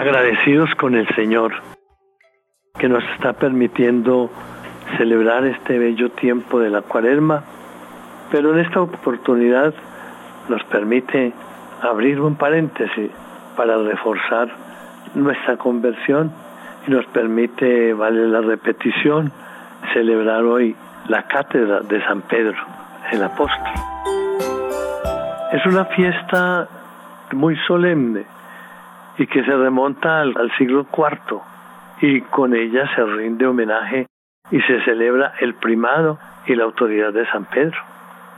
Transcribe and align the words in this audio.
agradecidos 0.00 0.74
con 0.76 0.94
el 0.94 1.06
Señor 1.14 1.52
que 2.78 2.88
nos 2.88 3.04
está 3.14 3.34
permitiendo 3.34 4.30
celebrar 4.96 5.44
este 5.44 5.78
bello 5.78 6.10
tiempo 6.12 6.58
de 6.58 6.70
la 6.70 6.80
cuaresma, 6.80 7.44
pero 8.32 8.54
en 8.54 8.60
esta 8.60 8.80
oportunidad 8.80 9.74
nos 10.48 10.64
permite 10.64 11.34
abrir 11.82 12.18
un 12.18 12.36
paréntesis 12.36 13.10
para 13.58 13.76
reforzar 13.76 14.48
nuestra 15.14 15.58
conversión 15.58 16.32
y 16.86 16.92
nos 16.92 17.04
permite, 17.08 17.92
vale 17.92 18.26
la 18.26 18.40
repetición, 18.40 19.30
celebrar 19.92 20.44
hoy 20.44 20.74
la 21.08 21.24
cátedra 21.24 21.80
de 21.80 22.02
San 22.04 22.22
Pedro, 22.22 22.56
el 23.12 23.22
apóstol. 23.22 23.74
Es 25.52 25.66
una 25.66 25.84
fiesta 25.84 26.66
muy 27.32 27.54
solemne 27.66 28.39
y 29.18 29.26
que 29.26 29.44
se 29.44 29.56
remonta 29.56 30.20
al, 30.20 30.50
siglo 30.56 30.86
IV 30.92 31.40
y 32.00 32.20
con 32.22 32.54
ella 32.54 32.88
se 32.94 33.04
rinde 33.04 33.46
homenaje 33.46 34.06
y 34.50 34.60
se 34.62 34.82
celebra 34.84 35.34
el 35.40 35.54
primado 35.54 36.18
y 36.46 36.54
la 36.54 36.64
autoridad 36.64 37.12
de 37.12 37.26
San 37.26 37.44
Pedro. 37.44 37.78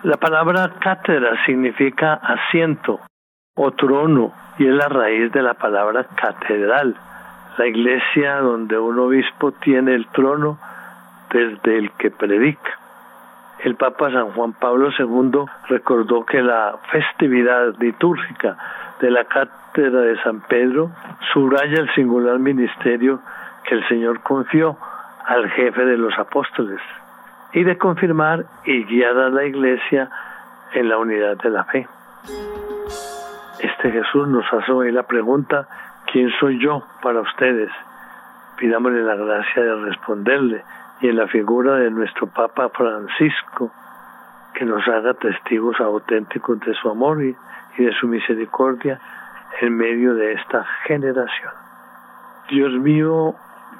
La 0.02 0.16
palabra 0.16 0.72
cátedra 0.80 1.44
significa 1.46 2.14
asiento 2.14 3.00
o 3.54 3.70
trono 3.70 4.32
y 4.58 4.66
es 4.66 4.74
la 4.74 4.88
raíz 4.88 5.30
de 5.32 5.42
la 5.42 5.54
palabra 5.54 6.04
catedral, 6.16 6.96
la 7.56 7.66
iglesia 7.66 8.36
donde 8.38 8.78
un 8.78 8.98
obispo 8.98 9.52
tiene 9.52 9.94
el 9.94 10.06
trono 10.08 10.58
desde 11.30 11.78
el 11.78 11.90
que 11.92 12.10
predica. 12.10 12.78
El 13.60 13.76
Papa 13.76 14.10
San 14.10 14.32
Juan 14.32 14.54
Pablo 14.54 14.90
II 14.98 15.44
recordó 15.68 16.26
que 16.26 16.42
la 16.42 16.74
festividad 16.90 17.76
litúrgica 17.78 18.56
de 19.00 19.10
la 19.10 19.24
de 19.80 20.16
San 20.22 20.40
Pedro 20.42 20.90
subraya 21.32 21.80
el 21.80 21.88
singular 21.94 22.38
ministerio 22.38 23.20
que 23.64 23.74
el 23.74 23.88
Señor 23.88 24.20
confió 24.20 24.76
al 25.24 25.48
jefe 25.50 25.84
de 25.84 25.96
los 25.96 26.18
apóstoles 26.18 26.80
y 27.54 27.64
de 27.64 27.78
confirmar 27.78 28.44
y 28.64 28.84
guiar 28.84 29.16
a 29.16 29.30
la 29.30 29.44
iglesia 29.44 30.10
en 30.74 30.88
la 30.90 30.98
unidad 30.98 31.38
de 31.38 31.50
la 31.50 31.64
fe. 31.64 31.88
Este 33.60 33.90
Jesús 33.90 34.28
nos 34.28 34.44
hace 34.52 34.72
hoy 34.72 34.92
la 34.92 35.04
pregunta, 35.04 35.66
¿quién 36.12 36.30
soy 36.38 36.58
yo 36.58 36.82
para 37.02 37.20
ustedes? 37.20 37.70
Pidámosle 38.58 39.02
la 39.02 39.14
gracia 39.14 39.62
de 39.62 39.74
responderle 39.86 40.64
y 41.00 41.08
en 41.08 41.16
la 41.16 41.28
figura 41.28 41.76
de 41.76 41.90
nuestro 41.90 42.26
Papa 42.26 42.68
Francisco, 42.68 43.72
que 44.54 44.66
nos 44.66 44.86
haga 44.86 45.14
testigos 45.14 45.80
auténticos 45.80 46.60
de 46.60 46.74
su 46.74 46.90
amor 46.90 47.22
y 47.22 47.34
de 47.78 47.92
su 47.94 48.06
misericordia 48.06 49.00
en 49.60 49.76
medio 49.76 50.14
de 50.14 50.32
esta 50.32 50.64
generación. 50.86 51.52
Dios 52.48 52.72
mío, 52.72 53.34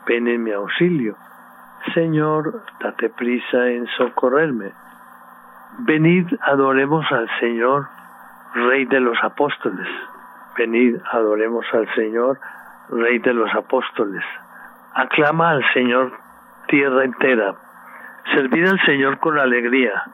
ven 0.06 0.28
en 0.28 0.42
mi 0.42 0.52
auxilio. 0.52 1.16
Señor, 1.94 2.62
date 2.80 3.08
prisa 3.10 3.68
en 3.68 3.86
socorrerme. 3.98 4.72
Venid, 5.80 6.26
adoremos 6.42 7.10
al 7.10 7.28
Señor, 7.40 7.88
Rey 8.54 8.84
de 8.84 9.00
los 9.00 9.16
apóstoles. 9.22 9.88
Venid, 10.56 10.96
adoremos 11.10 11.64
al 11.72 11.92
Señor, 11.94 12.38
Rey 12.90 13.18
de 13.18 13.32
los 13.32 13.52
apóstoles. 13.54 14.22
Aclama 14.94 15.50
al 15.50 15.64
Señor 15.72 16.12
tierra 16.68 17.04
entera. 17.04 17.54
Servid 18.34 18.66
al 18.66 18.80
Señor 18.86 19.18
con 19.18 19.38
alegría. 19.38 20.04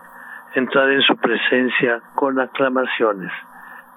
Entrad 0.54 0.91
en 0.93 1.03
su 1.03 1.16
presencia 1.16 2.00
con 2.15 2.41
aclamaciones. 2.41 3.33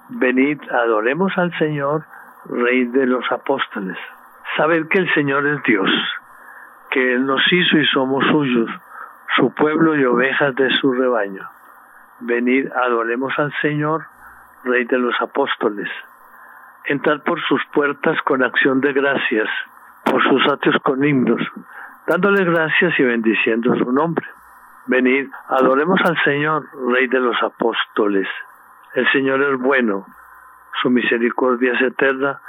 Venid, 0.08 0.60
adoremos 0.70 1.32
al 1.36 1.56
Señor, 1.58 2.04
Rey 2.44 2.86
de 2.86 3.06
los 3.06 3.24
apóstoles. 3.30 3.96
Sabed 4.56 4.88
que 4.88 4.98
el 4.98 5.14
Señor 5.14 5.46
es 5.46 5.62
Dios, 5.62 5.90
que 6.90 7.14
Él 7.14 7.24
nos 7.24 7.40
hizo 7.50 7.78
y 7.78 7.86
somos 7.86 8.24
suyos, 8.26 8.70
su 9.36 9.54
pueblo 9.54 9.96
y 9.96 10.04
ovejas 10.04 10.54
de 10.56 10.70
su 10.78 10.92
rebaño. 10.92 11.48
Venid, 12.20 12.70
adoremos 12.72 13.32
al 13.38 13.52
Señor, 13.62 14.04
Rey 14.64 14.84
de 14.84 14.98
los 14.98 15.14
apóstoles. 15.20 15.88
Entrad 16.84 17.20
por 17.22 17.40
sus 17.42 17.60
puertas 17.72 18.20
con 18.22 18.42
acción 18.42 18.80
de 18.80 18.92
gracias, 18.92 19.48
por 20.04 20.22
sus 20.22 20.46
atrios 20.52 20.76
con 20.82 21.02
himnos, 21.04 21.40
dándole 22.06 22.44
gracias 22.44 22.98
y 22.98 23.02
bendiciendo 23.02 23.74
su 23.76 23.90
nombre. 23.92 24.26
Venid, 24.86 25.30
adoremos 25.48 26.00
al 26.04 26.16
Señor, 26.24 26.66
Rey 26.92 27.06
de 27.06 27.20
los 27.20 27.40
apóstoles. 27.42 28.28
El 28.94 29.10
Señor 29.10 29.42
es 29.42 29.58
bueno, 29.58 30.06
su 30.82 30.90
misericordia 30.90 31.72
es 31.72 31.80
eterna, 31.80 32.40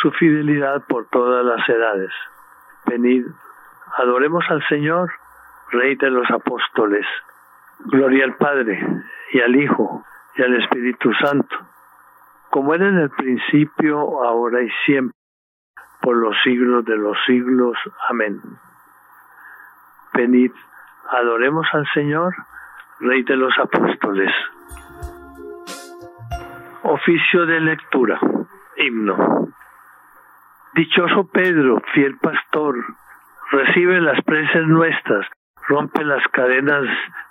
su 0.00 0.10
fidelidad 0.12 0.82
por 0.88 1.06
todas 1.06 1.44
las 1.44 1.68
edades. 1.68 2.10
Venid, 2.86 3.26
adoremos 3.96 4.44
al 4.50 4.66
Señor, 4.68 5.12
Rey 5.70 5.94
de 5.94 6.10
los 6.10 6.28
apóstoles. 6.30 7.06
Gloria 7.84 8.24
al 8.24 8.36
Padre 8.36 8.78
y 9.32 9.40
al 9.40 9.54
Hijo 9.56 10.04
y 10.36 10.42
al 10.42 10.54
Espíritu 10.60 11.12
Santo, 11.14 11.56
como 12.50 12.74
era 12.74 12.88
en 12.88 12.98
el 12.98 13.10
principio, 13.10 14.24
ahora 14.24 14.62
y 14.62 14.70
siempre, 14.84 15.16
por 16.00 16.16
los 16.16 16.34
siglos 16.42 16.84
de 16.84 16.96
los 16.96 17.16
siglos. 17.26 17.76
Amén. 18.08 18.40
Venid, 20.14 20.52
adoremos 21.10 21.66
al 21.72 21.86
Señor, 21.94 22.34
Rey 23.00 23.22
de 23.22 23.36
los 23.36 23.56
apóstoles. 23.58 24.32
Oficio 26.84 27.46
de 27.46 27.60
lectura. 27.60 28.18
Himno. 28.76 29.48
Dichoso 30.74 31.28
Pedro, 31.28 31.80
fiel 31.94 32.16
pastor, 32.18 32.74
recibe 33.52 34.00
las 34.00 34.20
preces 34.24 34.66
nuestras, 34.66 35.26
rompe 35.68 36.02
las 36.04 36.26
cadenas 36.32 36.84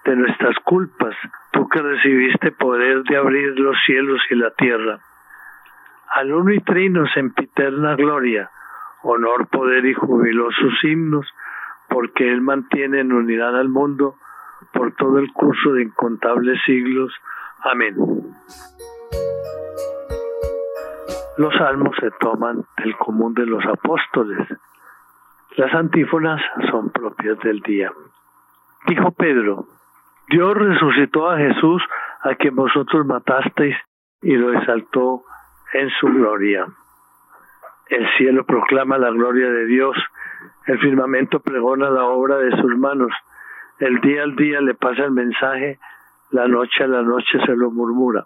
de 0.05 0.15
nuestras 0.15 0.55
culpas, 0.63 1.15
tú 1.51 1.67
que 1.67 1.81
recibiste 1.81 2.53
poder 2.53 3.03
de 3.03 3.17
abrir 3.17 3.59
los 3.59 3.75
cielos 3.85 4.21
y 4.29 4.35
la 4.35 4.51
tierra. 4.51 4.99
Al 6.15 6.31
uno 6.31 6.53
y 6.53 6.59
trino 6.61 7.05
sempiterna 7.07 7.95
gloria, 7.95 8.49
honor, 9.03 9.47
poder 9.47 9.85
y 9.85 9.93
jubilosos 9.93 10.81
himnos, 10.83 11.27
porque 11.89 12.31
Él 12.31 12.39
mantiene 12.39 13.01
en 13.01 13.11
unidad 13.11 13.59
al 13.59 13.67
mundo 13.67 14.15
por 14.71 14.93
todo 14.95 15.19
el 15.19 15.29
curso 15.33 15.73
de 15.73 15.83
incontables 15.83 16.57
siglos. 16.65 17.13
Amén. 17.63 17.95
Los 21.37 21.55
salmos 21.55 21.95
se 21.99 22.11
toman 22.19 22.65
del 22.83 22.95
común 22.97 23.33
de 23.33 23.45
los 23.45 23.65
apóstoles. 23.65 24.47
Las 25.55 25.73
antífonas 25.73 26.41
son 26.69 26.91
propias 26.91 27.39
del 27.39 27.61
día. 27.61 27.91
Dijo 28.85 29.11
Pedro, 29.11 29.65
Dios 30.29 30.53
resucitó 30.55 31.29
a 31.29 31.37
Jesús 31.37 31.81
a 32.21 32.35
quien 32.35 32.55
vosotros 32.55 33.05
matasteis 33.05 33.75
y 34.21 34.35
lo 34.35 34.53
exaltó 34.53 35.23
en 35.73 35.89
su 35.99 36.07
gloria. 36.07 36.67
El 37.87 38.07
cielo 38.17 38.45
proclama 38.45 38.97
la 38.97 39.09
gloria 39.09 39.49
de 39.49 39.65
Dios, 39.65 39.97
el 40.67 40.79
firmamento 40.79 41.39
pregona 41.39 41.89
la 41.89 42.03
obra 42.05 42.37
de 42.37 42.51
sus 42.61 42.77
manos, 42.77 43.11
el 43.79 43.99
día 44.01 44.23
al 44.23 44.35
día 44.35 44.61
le 44.61 44.75
pasa 44.75 45.05
el 45.05 45.11
mensaje, 45.11 45.79
la 46.29 46.47
noche 46.47 46.83
a 46.83 46.87
la 46.87 47.01
noche 47.01 47.39
se 47.45 47.55
lo 47.55 47.71
murmura 47.71 48.25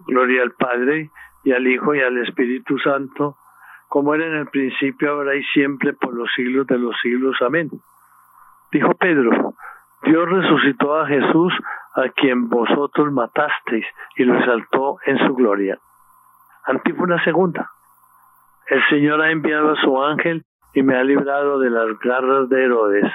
Gloria 0.00 0.42
al 0.42 0.52
Padre 0.52 1.10
y 1.44 1.52
al 1.52 1.66
Hijo 1.66 1.94
y 1.94 2.00
al 2.00 2.18
Espíritu 2.18 2.78
Santo, 2.78 3.36
como 3.88 4.14
era 4.14 4.26
en 4.26 4.34
el 4.34 4.46
principio, 4.48 5.12
ahora 5.12 5.36
y 5.36 5.42
siempre, 5.44 5.92
por 5.94 6.14
los 6.14 6.30
siglos 6.34 6.66
de 6.66 6.78
los 6.78 6.94
siglos. 7.02 7.36
Amén. 7.40 7.70
Dijo 8.72 8.92
Pedro, 8.94 9.54
Dios 10.02 10.28
resucitó 10.28 10.98
a 10.98 11.06
Jesús, 11.06 11.52
a 11.94 12.08
quien 12.10 12.48
vosotros 12.48 13.12
matasteis, 13.12 13.86
y 14.16 14.24
lo 14.24 14.38
exaltó 14.38 14.98
en 15.06 15.18
su 15.26 15.34
gloria. 15.34 15.78
Antífona 16.64 17.22
segunda. 17.24 17.70
El 18.68 18.82
Señor 18.90 19.20
ha 19.22 19.30
enviado 19.30 19.70
a 19.70 19.76
su 19.76 20.02
ángel 20.02 20.44
y 20.74 20.82
me 20.82 20.96
ha 20.96 21.04
librado 21.04 21.60
de 21.60 21.70
las 21.70 21.98
garras 22.00 22.48
de 22.48 22.64
Herodes. 22.64 23.12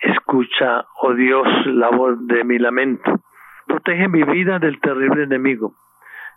Escucha, 0.00 0.86
oh 1.02 1.12
Dios, 1.12 1.46
la 1.66 1.90
voz 1.90 2.26
de 2.26 2.44
mi 2.44 2.58
lamento 2.58 3.20
Protege 3.66 4.08
mi 4.08 4.22
vida 4.22 4.58
del 4.58 4.80
terrible 4.80 5.24
enemigo. 5.24 5.74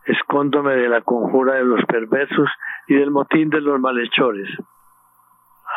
Escóndome 0.06 0.76
de 0.76 0.88
la 0.88 1.02
conjura 1.02 1.56
de 1.56 1.66
los 1.66 1.84
perversos 1.86 2.50
y 2.88 2.96
del 2.96 3.12
motín 3.12 3.50
de 3.50 3.62
los 3.62 3.80
malhechores. 3.80 4.50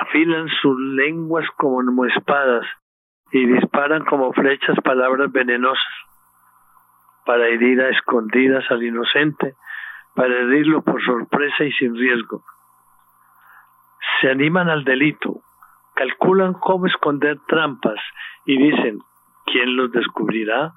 afilan 0.00 0.48
sus 0.62 0.78
lenguas 0.78 1.44
como 1.56 2.04
espadas 2.06 2.64
y 3.32 3.44
disparan 3.46 4.04
como 4.04 4.32
flechas 4.32 4.76
palabras 4.82 5.30
venenosas 5.30 5.84
para 7.24 7.46
herir 7.46 7.80
a 7.80 7.90
escondidas 7.90 8.64
al 8.70 8.82
inocente, 8.82 9.54
para 10.14 10.34
herirlo 10.34 10.82
por 10.82 11.02
sorpresa 11.04 11.64
y 11.64 11.72
sin 11.72 11.94
riesgo. 11.94 12.42
Se 14.20 14.30
animan 14.30 14.68
al 14.68 14.84
delito, 14.84 15.42
calculan 15.94 16.54
cómo 16.54 16.86
esconder 16.86 17.38
trampas 17.46 18.00
y 18.44 18.56
dicen, 18.56 18.98
¿quién 19.46 19.76
los 19.76 19.92
descubrirá? 19.92 20.72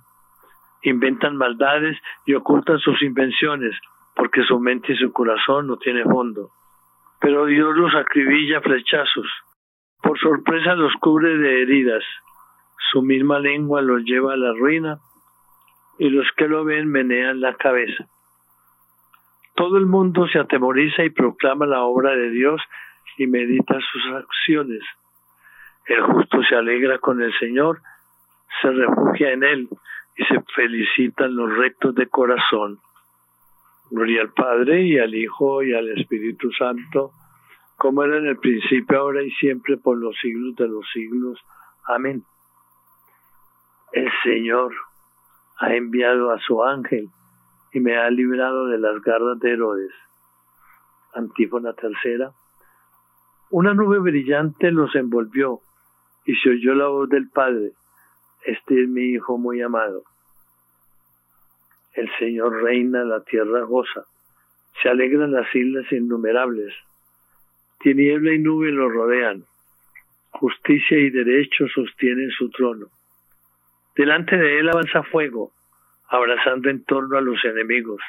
Inventan 0.84 1.38
maldades 1.38 1.98
y 2.26 2.34
ocultan 2.34 2.78
sus 2.80 3.02
invenciones 3.02 3.76
porque 4.16 4.44
su 4.44 4.60
mente 4.60 4.94
y 4.94 4.98
su 4.98 5.12
corazón 5.12 5.68
no 5.68 5.78
tienen 5.78 6.10
fondo. 6.10 6.52
Pero 7.20 7.46
Dios 7.46 7.76
los 7.76 7.96
acribilla 7.96 8.62
flechazos, 8.62 9.28
por 10.02 10.20
sorpresa 10.20 10.76
los 10.76 10.94
cubre 11.00 11.38
de 11.38 11.62
heridas, 11.62 12.04
su 12.92 13.02
misma 13.02 13.40
lengua 13.40 13.82
los 13.82 14.04
lleva 14.04 14.34
a 14.34 14.38
la 14.38 14.54
ruina 14.54 15.00
y 15.98 16.10
los 16.10 16.28
que 16.36 16.48
lo 16.48 16.66
ven 16.66 16.90
menean 16.90 17.40
la 17.40 17.56
cabeza. 17.56 18.06
Todo 19.56 19.78
el 19.78 19.86
mundo 19.86 20.28
se 20.28 20.40
atemoriza 20.40 21.04
y 21.04 21.12
proclama 21.12 21.66
la 21.66 21.84
obra 21.84 22.12
de 22.12 22.30
Dios 22.30 22.62
y 23.18 23.28
medita 23.28 23.80
sus 23.80 24.14
acciones. 24.14 24.82
El 25.86 26.02
justo 26.02 26.44
se 26.44 26.56
alegra 26.56 26.98
con 27.00 27.22
el 27.22 27.34
Señor, 27.40 27.82
se 28.62 28.72
refugia 28.72 29.32
en 29.32 29.44
Él 29.44 29.70
y 30.16 30.24
se 30.26 30.42
felicitan 30.56 31.36
los 31.36 31.56
rectos 31.58 31.96
de 31.96 32.08
corazón. 32.08 32.80
Gloria 33.90 34.22
al 34.22 34.34
Padre 34.34 34.84
y 34.84 34.98
al 34.98 35.14
Hijo 35.14 35.64
y 35.64 35.74
al 35.74 35.90
Espíritu 35.98 36.52
Santo, 36.52 37.12
como 37.78 38.04
era 38.04 38.18
en 38.18 38.28
el 38.28 38.38
principio, 38.38 39.00
ahora 39.00 39.24
y 39.24 39.32
siempre, 39.32 39.78
por 39.78 39.98
los 39.98 40.16
siglos 40.22 40.56
de 40.56 40.68
los 40.68 40.86
siglos. 40.92 41.40
Amén. 41.86 42.24
El 43.92 44.10
Señor 44.24 44.74
ha 45.60 45.74
enviado 45.76 46.32
a 46.32 46.40
su 46.40 46.64
ángel 46.64 47.10
y 47.72 47.80
me 47.80 47.98
ha 47.98 48.10
librado 48.10 48.68
de 48.68 48.80
las 48.80 49.02
garras 49.02 49.40
de 49.40 49.52
Herodes. 49.52 49.92
Antífona 51.14 51.74
tercera. 51.74 52.32
Una 53.52 53.74
nube 53.74 54.00
brillante 54.00 54.72
los 54.72 54.96
envolvió 54.96 55.60
y 56.26 56.36
se 56.36 56.50
oyó 56.50 56.74
la 56.74 56.88
voz 56.88 57.10
del 57.10 57.30
Padre. 57.30 57.74
Este 58.46 58.82
es 58.82 58.90
mi 58.90 59.14
Hijo 59.14 59.38
muy 59.38 59.62
amado. 59.62 60.04
El 61.94 62.10
Señor 62.20 62.62
reina, 62.62 63.04
la 63.06 63.24
tierra 63.24 63.62
goza. 63.62 64.04
Se 64.82 64.90
alegran 64.90 65.32
las 65.32 65.54
islas 65.56 65.90
innumerables. 65.92 66.74
Tiniebla 67.80 68.34
y 68.34 68.40
nube 68.40 68.72
lo 68.72 68.90
rodean. 68.90 69.46
Justicia 70.32 70.98
y 70.98 71.10
derecho 71.10 71.68
sostienen 71.74 72.32
su 72.32 72.50
trono. 72.50 72.88
Delante 73.96 74.36
de 74.36 74.60
él 74.60 74.70
avanza 74.70 75.04
fuego, 75.04 75.52
abrazando 76.10 76.70
en 76.70 76.84
torno 76.84 77.18
a 77.18 77.22
los 77.22 77.44
enemigos. 77.46 78.02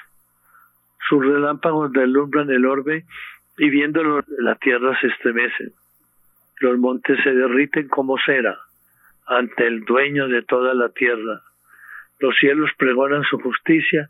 Sus 1.09 1.25
relámpagos 1.25 1.93
deslumbran 1.93 2.51
el 2.51 2.67
orbe 2.67 3.05
y 3.59 3.69
viéndolo 3.69 4.25
la 4.39 4.57
tierra 4.57 4.99
se 5.01 5.09
estremece. 5.09 5.73
Los 6.61 6.79
montes 6.79 7.23
se 7.23 7.35
derriten 7.35 7.89
como 7.89 8.17
cera 8.19 8.59
ante 9.27 9.67
el 9.67 9.85
dueño 9.85 10.29
de 10.29 10.43
toda 10.43 10.75
la 10.75 10.89
tierra. 10.91 11.41
Los 12.21 12.37
cielos 12.37 12.71
pregonan 12.79 13.23
su 13.25 13.39
justicia 13.39 14.09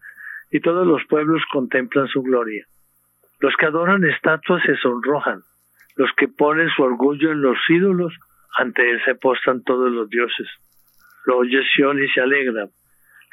y 0.51 0.61
todos 0.61 0.87
los 0.87 1.05
pueblos 1.07 1.43
contemplan 1.53 2.09
su 2.09 2.23
gloria. 2.23 2.67
Los 3.41 3.55
que 3.57 3.67
adoran 3.67 4.05
estatuas 4.05 4.63
se 4.65 4.77
sonrojan. 4.77 5.43
Los 5.97 6.11
que 6.17 6.29
ponen 6.29 6.69
su 6.71 6.83
orgullo 6.83 7.33
en 7.33 7.43
los 7.43 7.59
ídolos, 7.69 8.13
ante 8.57 8.91
él 8.91 9.01
se 9.05 9.15
postan 9.15 9.63
todos 9.63 9.91
los 9.91 10.09
dioses. 10.11 10.49
Lo 11.27 11.39
oye 11.39 11.61
y 11.61 12.09
se 12.09 12.21
alegra 12.21 12.69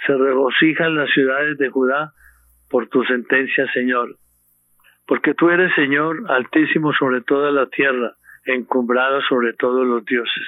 se 0.06 0.16
regocijan 0.18 0.95
las 0.95 1.10
ciudades 1.12 1.57
de 1.57 1.69
Judá 1.69 2.13
por 2.69 2.88
tu 2.88 3.04
sentencia, 3.04 3.72
Señor. 3.74 4.16
Porque 5.06 5.34
tú 5.34 5.50
eres, 5.50 5.74
Señor, 5.75 6.24
altísimo 6.30 6.94
sobre 6.94 7.22
toda 7.22 7.51
la 7.51 7.68
tierra, 7.68 8.13
encumbrado 8.45 9.22
sobre 9.22 9.54
todos 9.54 9.86
los 9.86 10.06
dioses. 10.06 10.48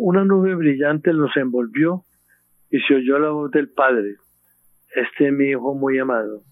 Una 0.00 0.24
nube 0.24 0.54
brillante 0.54 1.12
los 1.12 1.36
envolvió 1.36 2.04
y 2.70 2.78
se 2.82 2.94
oyó 2.94 3.18
la 3.18 3.30
voz 3.30 3.50
del 3.50 3.68
Padre. 3.68 4.14
Este 4.94 5.26
es 5.26 5.32
mi 5.32 5.46
Hijo 5.46 5.74
muy 5.74 5.98
amado. 5.98 6.44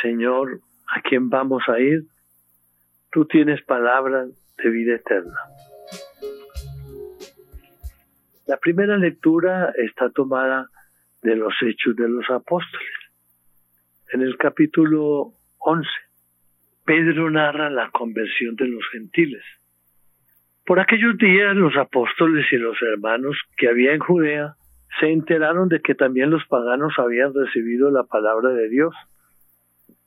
Señor, 0.00 0.60
¿a 0.90 1.02
quién 1.02 1.28
vamos 1.28 1.64
a 1.68 1.78
ir? 1.78 2.06
Tú 3.12 3.26
tienes 3.26 3.62
palabras 3.64 4.30
de 4.56 4.70
vida 4.70 4.94
eterna. 4.94 5.38
La 8.46 8.56
primera 8.56 8.96
lectura 8.96 9.74
está 9.76 10.08
tomada 10.08 10.70
de 11.20 11.36
los 11.36 11.52
Hechos 11.60 11.94
de 11.94 12.08
los 12.08 12.24
Apóstoles. 12.30 12.88
En 14.14 14.22
el 14.22 14.38
capítulo 14.38 15.34
11, 15.58 15.90
Pedro 16.86 17.28
narra 17.32 17.68
la 17.68 17.90
conversión 17.90 18.54
de 18.54 18.68
los 18.68 18.88
gentiles. 18.92 19.42
Por 20.64 20.78
aquellos 20.78 21.18
días 21.18 21.56
los 21.56 21.76
apóstoles 21.76 22.46
y 22.52 22.56
los 22.58 22.80
hermanos 22.80 23.36
que 23.56 23.68
había 23.68 23.92
en 23.92 23.98
Judea 23.98 24.54
se 25.00 25.10
enteraron 25.10 25.68
de 25.68 25.80
que 25.80 25.96
también 25.96 26.30
los 26.30 26.46
paganos 26.46 26.94
habían 26.98 27.34
recibido 27.34 27.90
la 27.90 28.04
palabra 28.04 28.50
de 28.50 28.68
Dios. 28.68 28.94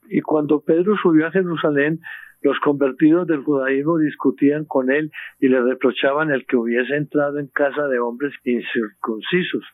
Y 0.08 0.22
cuando 0.22 0.62
Pedro 0.62 0.96
subió 1.02 1.26
a 1.26 1.30
Jerusalén, 1.30 2.00
los 2.40 2.58
convertidos 2.60 3.26
del 3.26 3.44
judaísmo 3.44 3.98
discutían 3.98 4.64
con 4.64 4.90
él 4.90 5.12
y 5.38 5.48
le 5.48 5.60
reprochaban 5.60 6.30
el 6.30 6.46
que 6.46 6.56
hubiese 6.56 6.96
entrado 6.96 7.38
en 7.38 7.48
casa 7.48 7.88
de 7.88 7.98
hombres 7.98 8.32
incircuncisos 8.42 9.64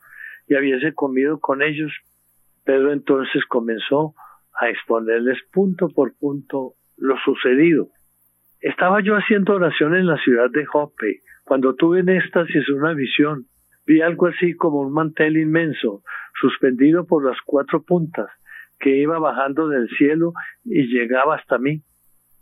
y 0.48 0.56
hubiese 0.56 0.92
comido 0.92 1.38
con 1.38 1.62
ellos. 1.62 1.92
Pedro 2.64 2.92
entonces 2.92 3.44
comenzó 3.46 4.14
a 4.60 4.70
exponerles 4.70 5.38
punto 5.52 5.88
por 5.88 6.12
punto 6.18 6.74
lo 6.96 7.16
sucedido. 7.24 7.88
Estaba 8.60 9.00
yo 9.00 9.14
haciendo 9.14 9.54
oración 9.54 9.94
en 9.94 10.06
la 10.06 10.16
ciudad 10.18 10.50
de 10.50 10.64
Jope 10.64 11.20
cuando 11.44 11.74
tuve 11.74 12.00
en 12.00 12.08
éxtasis 12.08 12.68
una 12.70 12.94
visión. 12.94 13.46
Vi 13.86 14.00
algo 14.00 14.26
así 14.26 14.54
como 14.54 14.80
un 14.80 14.92
mantel 14.92 15.36
inmenso, 15.36 16.02
suspendido 16.40 17.06
por 17.06 17.24
las 17.24 17.38
cuatro 17.44 17.82
puntas, 17.82 18.28
que 18.80 18.96
iba 18.96 19.18
bajando 19.18 19.68
del 19.68 19.88
cielo 19.90 20.32
y 20.64 20.88
llegaba 20.88 21.36
hasta 21.36 21.58
mí. 21.58 21.82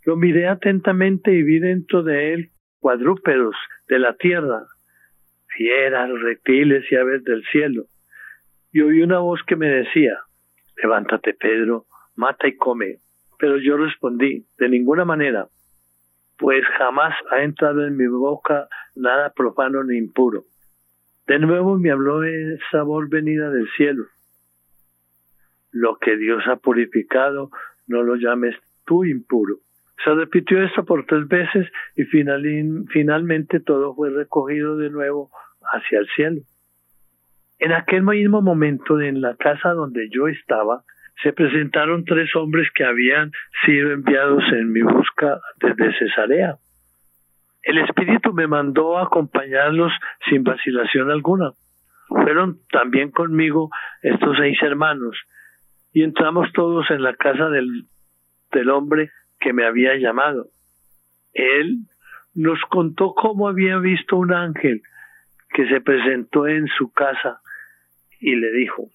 Lo 0.05 0.17
miré 0.17 0.49
atentamente 0.49 1.33
y 1.33 1.43
vi 1.43 1.59
dentro 1.59 2.03
de 2.03 2.33
él 2.33 2.51
cuadrúpedos 2.79 3.57
de 3.89 3.99
la 3.99 4.15
tierra, 4.15 4.67
fieras, 5.57 6.11
reptiles 6.23 6.85
y 6.91 6.97
aves 6.97 7.25
del 7.25 7.45
cielo. 7.51 7.85
Y 8.73 8.81
oí 8.81 9.03
una 9.03 9.19
voz 9.21 9.41
que 9.47 9.57
me 9.57 9.69
decía, 9.69 10.19
levántate 10.83 11.35
Pedro, 11.35 11.87
mata 12.17 12.49
y 12.49 12.57
come. 12.57 12.99
Pero 13.45 13.59
yo 13.59 13.77
respondí, 13.77 14.47
de 14.57 14.71
ninguna 14.71 15.05
manera, 15.05 15.49
pues 16.39 16.65
jamás 16.79 17.15
ha 17.31 17.43
entrado 17.43 17.87
en 17.87 17.95
mi 17.95 18.07
boca 18.07 18.69
nada 18.97 19.35
profano 19.35 19.85
ni 19.85 19.99
impuro. 19.99 20.45
De 21.27 21.39
nuevo 21.39 21.77
me 21.77 21.91
habló 21.91 22.25
esa 22.25 22.83
voz 22.85 23.07
venida 23.11 23.51
del 23.51 23.69
cielo. 23.77 24.07
Lo 25.73 25.99
que 25.99 26.17
Dios 26.17 26.43
ha 26.47 26.57
purificado, 26.57 27.51
no 27.87 28.03
lo 28.03 28.17
llames 28.17 28.57
tú 28.87 29.05
impuro. 29.05 29.57
Se 30.03 30.15
repitió 30.15 30.63
esto 30.63 30.87
por 30.87 31.05
tres 31.05 31.29
veces 31.29 31.71
y 31.97 32.05
finalmente 32.05 33.61
todo 33.61 33.95
fue 33.95 34.09
recogido 34.09 34.79
de 34.79 34.89
nuevo 34.89 35.31
hacia 35.71 35.99
el 35.99 36.09
cielo. 36.17 36.41
En 37.59 37.73
aquel 37.73 38.05
mismo 38.05 38.41
momento, 38.41 39.03
en 39.03 39.21
la 39.21 39.37
casa 39.37 39.75
donde 39.75 40.09
yo 40.09 40.29
estaba, 40.29 40.83
se 41.23 41.33
presentaron 41.33 42.05
tres 42.05 42.35
hombres 42.37 42.69
que 42.75 42.85
habían 42.85 43.31
sido 43.65 43.93
enviados 43.93 44.45
en 44.53 44.73
mi 44.73 44.83
busca 44.83 45.41
desde 45.61 45.97
Cesarea. 45.99 46.57
El 47.63 47.79
Espíritu 47.79 48.33
me 48.33 48.47
mandó 48.47 48.99
acompañarlos 48.99 49.93
sin 50.29 50.45
vacilación 50.45 51.11
alguna. 51.11 51.53
Fueron 52.09 52.59
también 52.71 53.11
conmigo 53.11 53.71
estos 54.03 54.37
seis 54.39 54.59
hermanos 54.63 55.17
y 55.93 56.03
entramos 56.03 56.53
todos 56.53 56.91
en 56.91 57.03
la 57.03 57.15
casa 57.15 57.49
del 57.49 57.87
del 58.55 58.71
hombre 58.71 59.11
que 59.41 59.53
me 59.53 59.67
había 59.67 59.97
llamado. 59.97 60.47
Él 61.33 61.79
nos 62.35 62.59
contó 62.71 63.15
cómo 63.15 63.49
había 63.49 63.79
visto 63.79 64.17
un 64.17 64.33
ángel 64.33 64.83
que 65.51 65.69
se 65.69 65.81
presentó 65.81 66.47
en 66.47 66.67
su 66.79 66.93
casa 66.93 67.41
y 68.21 68.35
le 68.37 68.53
dijo, 68.53 68.89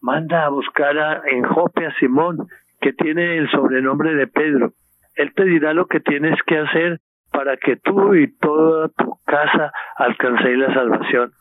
manda 0.00 0.44
a 0.44 0.48
buscar 0.48 0.98
a, 0.98 1.22
en 1.26 1.42
Jope 1.44 1.86
a 1.86 1.94
Simón, 1.98 2.48
que 2.80 2.92
tiene 2.92 3.36
el 3.36 3.50
sobrenombre 3.50 4.14
de 4.14 4.26
Pedro. 4.26 4.72
Él 5.14 5.32
te 5.34 5.44
dirá 5.44 5.74
lo 5.74 5.86
que 5.86 6.00
tienes 6.00 6.40
que 6.46 6.58
hacer 6.58 7.00
para 7.30 7.56
que 7.56 7.76
tú 7.76 8.14
y 8.14 8.32
toda 8.38 8.88
tu 8.88 9.18
casa 9.24 9.72
alcancéis 9.96 10.58
la 10.58 10.74
salvación. 10.74 11.32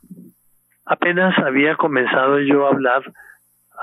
Apenas 0.85 1.37
había 1.39 1.75
comenzado 1.75 2.39
yo 2.39 2.65
a 2.65 2.71
hablar 2.71 3.03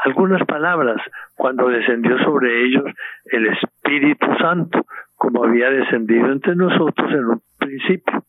algunas 0.05 0.45
palabras 0.45 1.01
cuando 1.35 1.69
descendió 1.69 2.19
sobre 2.19 2.65
ellos 2.65 2.85
el 3.27 3.47
Espíritu 3.47 4.27
Santo, 4.39 4.85
como 5.15 5.45
había 5.45 5.71
descendido 5.71 6.31
entre 6.31 6.55
nosotros 6.55 7.11
en 7.11 7.25
un 7.25 7.43
principio. 7.59 8.25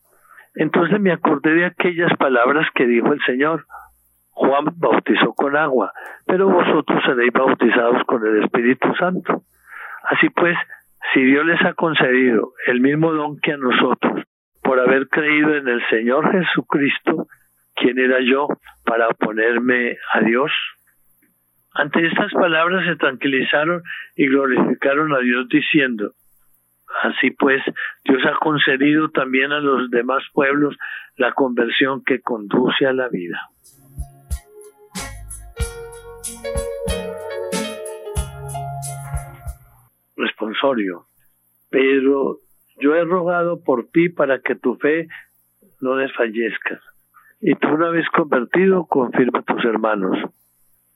Entonces 0.54 1.00
me 1.00 1.12
acordé 1.12 1.54
de 1.54 1.66
aquellas 1.66 2.12
palabras 2.18 2.66
que 2.74 2.86
dijo 2.86 3.12
el 3.12 3.20
Señor. 3.24 3.64
Juan 4.38 4.66
bautizó 4.76 5.34
con 5.34 5.56
agua, 5.56 5.92
pero 6.24 6.48
vosotros 6.48 7.02
seréis 7.04 7.32
bautizados 7.32 8.04
con 8.04 8.24
el 8.24 8.44
Espíritu 8.44 8.94
Santo. 8.94 9.42
Así 10.04 10.30
pues, 10.30 10.56
si 11.12 11.24
Dios 11.24 11.44
les 11.44 11.60
ha 11.62 11.74
concedido 11.74 12.52
el 12.68 12.80
mismo 12.80 13.12
don 13.12 13.40
que 13.40 13.52
a 13.52 13.56
nosotros, 13.56 14.22
por 14.62 14.78
haber 14.78 15.08
creído 15.08 15.56
en 15.56 15.66
el 15.66 15.82
Señor 15.88 16.30
Jesucristo, 16.30 17.26
¿quién 17.74 17.98
era 17.98 18.20
yo 18.20 18.46
para 18.84 19.08
oponerme 19.08 19.96
a 20.12 20.20
Dios? 20.20 20.52
Ante 21.74 22.06
estas 22.06 22.32
palabras 22.32 22.86
se 22.86 22.94
tranquilizaron 22.94 23.82
y 24.14 24.28
glorificaron 24.28 25.14
a 25.14 25.18
Dios 25.18 25.48
diciendo, 25.48 26.12
Así 27.02 27.32
pues, 27.32 27.60
Dios 28.04 28.22
ha 28.24 28.38
concedido 28.38 29.10
también 29.10 29.50
a 29.50 29.58
los 29.58 29.90
demás 29.90 30.22
pueblos 30.32 30.76
la 31.16 31.32
conversión 31.32 32.04
que 32.04 32.20
conduce 32.20 32.86
a 32.86 32.92
la 32.92 33.08
vida. 33.08 33.40
Responsorio. 40.16 41.06
Pero 41.70 42.38
yo 42.80 42.94
he 42.94 43.04
rogado 43.04 43.62
por 43.62 43.88
ti 43.88 44.08
para 44.08 44.40
que 44.40 44.54
tu 44.54 44.76
fe 44.76 45.08
no 45.80 45.96
desfallezca. 45.96 46.80
Y 47.40 47.54
tú 47.54 47.68
una 47.68 47.90
vez 47.90 48.06
convertido, 48.10 48.86
confirma 48.86 49.40
a 49.40 49.42
tus 49.42 49.64
hermanos. 49.64 50.18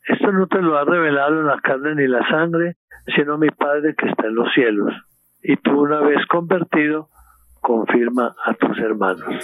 Esto 0.08 0.32
no 0.32 0.48
te 0.48 0.60
lo 0.60 0.76
ha 0.76 0.84
revelado 0.84 1.42
la 1.42 1.60
carne 1.60 1.94
ni 1.94 2.08
la 2.08 2.28
sangre, 2.28 2.76
sino 3.14 3.38
mi 3.38 3.50
Padre 3.50 3.94
que 3.96 4.08
está 4.08 4.26
en 4.26 4.34
los 4.34 4.52
cielos 4.52 4.92
y 5.42 5.56
tú 5.56 5.82
una 5.82 6.00
vez 6.00 6.24
convertido, 6.26 7.08
confirma 7.60 8.34
a 8.44 8.54
tus 8.54 8.78
hermanos. 8.78 9.34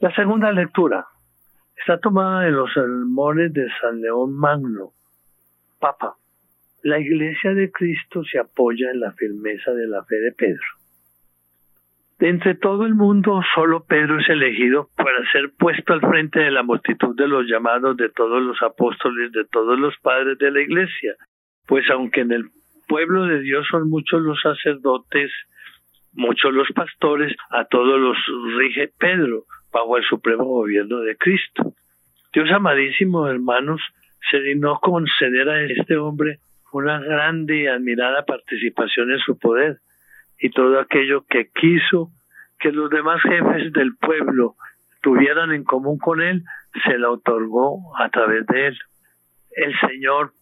La 0.00 0.14
segunda 0.14 0.50
lectura 0.52 1.06
está 1.84 1.98
tomada 1.98 2.48
en 2.48 2.56
los 2.56 2.72
sermones 2.72 3.52
de 3.52 3.68
San 3.78 4.00
León 4.00 4.34
Magno. 4.34 4.92
Papa, 5.78 6.14
la 6.82 6.98
iglesia 6.98 7.52
de 7.52 7.70
Cristo 7.70 8.24
se 8.24 8.38
apoya 8.38 8.90
en 8.90 9.00
la 9.00 9.12
firmeza 9.12 9.70
de 9.72 9.86
la 9.86 10.02
fe 10.04 10.16
de 10.16 10.32
Pedro. 10.32 10.64
De 12.18 12.30
entre 12.30 12.54
todo 12.54 12.86
el 12.86 12.94
mundo, 12.94 13.42
solo 13.54 13.84
Pedro 13.84 14.18
es 14.18 14.26
elegido 14.30 14.88
para 14.96 15.30
ser 15.30 15.52
puesto 15.58 15.92
al 15.92 16.00
frente 16.00 16.40
de 16.40 16.50
la 16.52 16.62
multitud 16.62 17.14
de 17.16 17.28
los 17.28 17.44
llamados 17.46 17.98
de 17.98 18.08
todos 18.08 18.42
los 18.42 18.62
apóstoles, 18.62 19.30
de 19.32 19.44
todos 19.44 19.78
los 19.78 19.94
padres 19.98 20.38
de 20.38 20.50
la 20.52 20.62
iglesia, 20.62 21.16
pues 21.66 21.84
aunque 21.90 22.22
en 22.22 22.32
el 22.32 22.44
pueblo 22.88 23.26
de 23.26 23.40
Dios 23.40 23.66
son 23.70 23.90
muchos 23.90 24.22
los 24.22 24.40
sacerdotes, 24.40 25.30
muchos 26.12 26.50
los 26.54 26.68
pastores, 26.74 27.36
a 27.50 27.66
todos 27.66 28.00
los 28.00 28.16
rige 28.56 28.88
Pedro 28.98 29.44
bajo 29.74 29.96
el 29.96 30.04
supremo 30.04 30.44
gobierno 30.44 31.00
de 31.00 31.16
Cristo. 31.16 31.74
Dios 32.32 32.48
amadísimo, 32.52 33.26
hermanos, 33.26 33.80
se 34.30 34.38
dignó 34.40 34.78
conceder 34.80 35.48
a 35.48 35.62
este 35.62 35.96
hombre 35.96 36.38
una 36.72 37.00
grande 37.00 37.62
y 37.62 37.66
admirada 37.66 38.24
participación 38.24 39.10
en 39.10 39.18
su 39.18 39.36
poder 39.36 39.78
y 40.38 40.50
todo 40.50 40.78
aquello 40.78 41.24
que 41.28 41.50
quiso 41.52 42.10
que 42.58 42.70
los 42.70 42.88
demás 42.88 43.20
jefes 43.22 43.72
del 43.72 43.96
pueblo 43.96 44.54
tuvieran 45.02 45.52
en 45.52 45.64
común 45.64 45.98
con 45.98 46.22
él, 46.22 46.44
se 46.84 46.96
la 46.96 47.10
otorgó 47.10 47.96
a 47.98 48.08
través 48.08 48.46
de 48.46 48.68
él. 48.68 48.78
El 49.50 49.74
Señor 49.80 50.32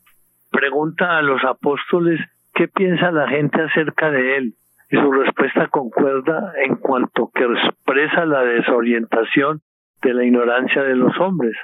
pregunta 0.51 1.19
a 1.19 1.23
los 1.23 1.43
apóstoles 1.45 2.21
qué 2.55 2.69
piensa 2.69 3.11
la 3.11 3.29
gente 3.29 3.61
acerca 3.61 4.11
de 4.11 4.37
él 4.37 4.55
y 4.93 4.97
su 4.97 5.11
respuesta 5.11 5.69
concuerda 5.69 6.53
en 6.63 6.77
cuanto 6.77 7.31
que 7.35 7.45
expresa 7.45 8.27
la 8.27 8.43
desorientación 8.43 9.63
de 10.03 10.13
la 10.13 10.23
ignorancia 10.23 10.83
de 10.83 10.95
los 10.95 11.19
hombres. 11.19 11.57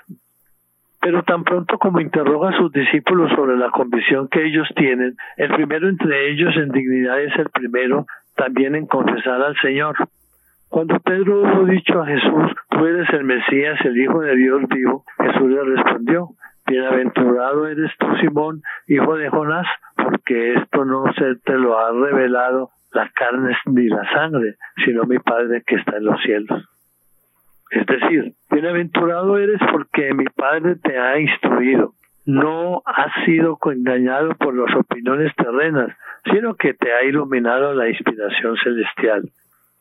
Pero 1.02 1.22
tan 1.24 1.44
pronto 1.44 1.76
como 1.78 2.00
interroga 2.00 2.48
a 2.48 2.56
sus 2.56 2.72
discípulos 2.72 3.30
sobre 3.36 3.58
la 3.58 3.70
convicción 3.70 4.28
que 4.28 4.46
ellos 4.46 4.66
tienen, 4.74 5.14
el 5.36 5.54
primero 5.54 5.90
entre 5.90 6.30
ellos 6.30 6.56
en 6.56 6.70
dignidad 6.70 7.20
es 7.20 7.36
el 7.38 7.50
primero 7.50 8.06
también 8.34 8.74
en 8.74 8.86
confesar 8.86 9.42
al 9.42 9.56
Señor. 9.60 9.94
Cuando 10.70 10.98
Pedro 11.00 11.42
hubo 11.42 11.66
dicho 11.66 12.00
a 12.00 12.06
Jesús, 12.06 12.52
tú 12.70 12.86
eres 12.86 13.10
el 13.10 13.24
Mesías, 13.24 13.78
el 13.84 13.98
Hijo 13.98 14.20
de 14.20 14.36
Dios 14.36 14.62
vivo, 14.68 15.04
Jesús 15.18 15.50
le 15.50 15.64
respondió, 15.64 16.28
Bienaventurado 16.66 17.66
eres 17.66 17.90
tú, 17.98 18.06
Simón, 18.22 18.62
hijo 18.86 19.16
de 19.16 19.28
Jonás, 19.28 19.66
porque 19.96 20.54
esto 20.54 20.84
no 20.84 21.12
se 21.14 21.36
te 21.44 21.54
lo 21.54 21.78
ha 21.78 21.92
revelado 21.92 22.70
la 22.92 23.10
carne 23.14 23.56
ni 23.66 23.88
la 23.88 24.10
sangre, 24.12 24.56
sino 24.84 25.04
mi 25.04 25.18
Padre 25.18 25.62
que 25.66 25.76
está 25.76 25.96
en 25.96 26.04
los 26.04 26.20
cielos. 26.22 26.64
Es 27.70 27.86
decir, 27.86 28.32
bienaventurado 28.50 29.38
eres 29.38 29.60
porque 29.70 30.14
mi 30.14 30.24
Padre 30.24 30.76
te 30.76 30.98
ha 30.98 31.18
instruido. 31.18 31.94
No 32.24 32.82
has 32.84 33.24
sido 33.24 33.58
engañado 33.72 34.34
por 34.34 34.54
las 34.54 34.74
opiniones 34.74 35.34
terrenas, 35.36 35.96
sino 36.30 36.54
que 36.54 36.74
te 36.74 36.92
ha 36.92 37.04
iluminado 37.04 37.74
la 37.74 37.88
inspiración 37.88 38.56
celestial 38.56 39.30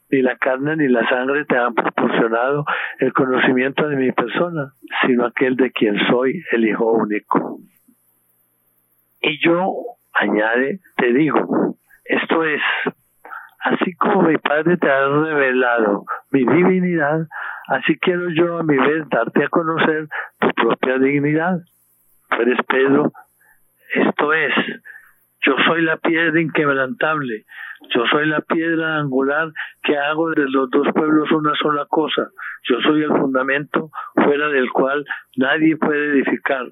ni 0.09 0.21
la 0.21 0.37
carne 0.37 0.75
ni 0.77 0.87
la 0.87 1.07
sangre 1.09 1.45
te 1.45 1.57
han 1.57 1.73
proporcionado 1.73 2.65
el 2.99 3.13
conocimiento 3.13 3.87
de 3.89 3.95
mi 3.95 4.11
persona, 4.11 4.71
sino 5.05 5.25
aquel 5.25 5.55
de 5.55 5.71
quien 5.71 5.97
soy 6.07 6.43
el 6.51 6.65
Hijo 6.65 6.91
único. 6.93 7.59
Y 9.21 9.39
yo, 9.43 9.73
añade, 10.13 10.79
te 10.95 11.11
digo, 11.13 11.75
esto 12.05 12.43
es, 12.45 12.61
así 13.67 13.93
como 13.95 14.23
mi 14.23 14.37
Padre 14.37 14.77
te 14.77 14.89
ha 14.89 15.07
revelado 15.07 16.05
mi 16.31 16.45
divinidad, 16.45 17.27
así 17.67 17.97
quiero 17.99 18.29
yo 18.29 18.59
a 18.59 18.63
mi 18.63 18.77
vez 18.77 19.07
darte 19.09 19.43
a 19.43 19.49
conocer 19.49 20.07
tu 20.39 20.49
propia 20.49 20.97
dignidad. 20.97 21.59
Tú 22.29 22.41
eres 22.41 22.59
Pedro, 22.67 23.11
esto 23.93 24.33
es, 24.33 24.53
yo 25.41 25.55
soy 25.65 25.81
la 25.81 25.97
piedra 25.97 26.39
inquebrantable, 26.39 27.45
yo 27.93 28.05
soy 28.11 28.27
la 28.27 28.41
piedra 28.41 28.97
angular 28.97 29.51
que 29.83 29.97
hago 29.97 30.31
de 30.31 30.45
los 30.49 30.69
dos 30.69 30.87
pueblos 30.93 31.31
una 31.31 31.53
sola 31.55 31.85
cosa. 31.89 32.29
Yo 32.63 32.81
soy 32.81 33.03
el 33.03 33.09
fundamento 33.09 33.91
fuera 34.15 34.49
del 34.49 34.69
cual 34.71 35.05
nadie 35.37 35.77
puede 35.77 36.11
edificar. 36.11 36.65